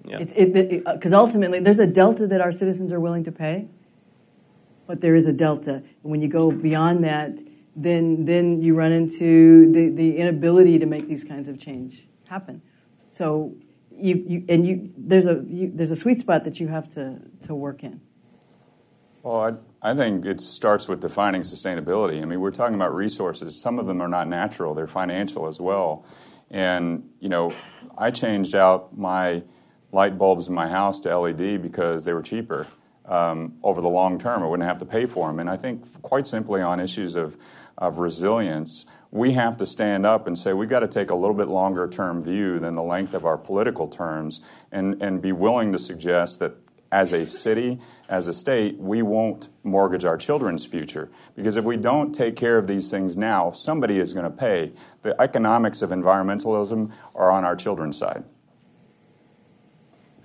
[0.07, 0.19] Yeah.
[0.19, 3.67] Because it, it, uh, ultimately, there's a delta that our citizens are willing to pay,
[4.87, 5.75] but there is a delta.
[5.75, 7.39] And when you go beyond that,
[7.75, 12.61] then then you run into the, the inability to make these kinds of change happen.
[13.09, 13.55] So
[13.91, 17.19] you, you and you there's a you, there's a sweet spot that you have to
[17.47, 18.01] to work in.
[19.23, 22.21] Well, I, I think it starts with defining sustainability.
[22.21, 23.59] I mean, we're talking about resources.
[23.59, 26.05] Some of them are not natural; they're financial as well.
[26.51, 27.53] And you know,
[27.97, 29.43] I changed out my
[29.91, 32.67] light bulbs in my house to LED because they were cheaper.
[33.05, 35.39] Um, over the long term, I wouldn't have to pay for them.
[35.39, 37.37] And I think, quite simply, on issues of,
[37.77, 41.35] of resilience, we have to stand up and say we've got to take a little
[41.35, 45.71] bit longer term view than the length of our political terms and, and be willing
[45.71, 46.53] to suggest that
[46.91, 47.79] as a city,
[48.09, 51.09] as a state, we won't mortgage our children's future.
[51.35, 54.71] Because if we don't take care of these things now, somebody is going to pay.
[55.01, 58.23] The economics of environmentalism are on our children's side.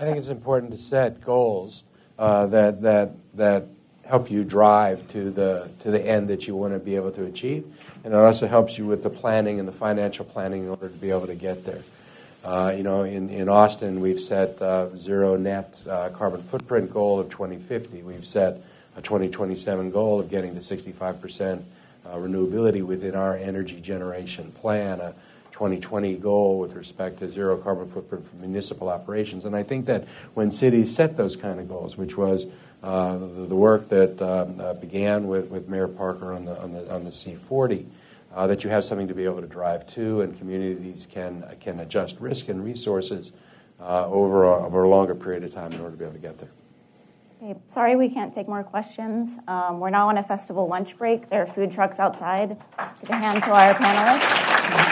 [0.01, 1.85] I think it's important to set goals
[2.19, 3.67] uh, that that that
[4.07, 7.27] help you drive to the to the end that you want to be able to
[7.27, 7.67] achieve,
[8.03, 10.97] and it also helps you with the planning and the financial planning in order to
[10.97, 11.83] be able to get there.
[12.43, 17.21] Uh, you know, in, in Austin, we've set uh, zero net uh, carbon footprint goal
[17.21, 18.03] of 2050.
[18.03, 18.57] We've set
[18.97, 21.63] a 2027 goal of getting to 65%
[22.07, 25.13] uh, renewability within our energy generation plan.
[25.61, 29.45] 2020 goal with respect to zero carbon footprint for municipal operations.
[29.45, 32.47] And I think that when cities set those kind of goals, which was
[32.83, 36.73] uh, the, the, work that um, uh, began with, with Mayor Parker on the, on
[36.73, 37.85] the, on the C40,
[38.35, 41.79] uh, that you have something to be able to drive to, and communities can, can
[41.81, 43.33] adjust risk and resources
[43.81, 46.21] uh, over, a, over a longer period of time in order to be able to
[46.21, 46.49] get there.
[47.43, 49.29] Okay, sorry we can't take more questions.
[49.47, 51.29] Um, we're now on a festival lunch break.
[51.29, 52.57] There are food trucks outside.
[53.03, 54.89] Give a hand to our panelists.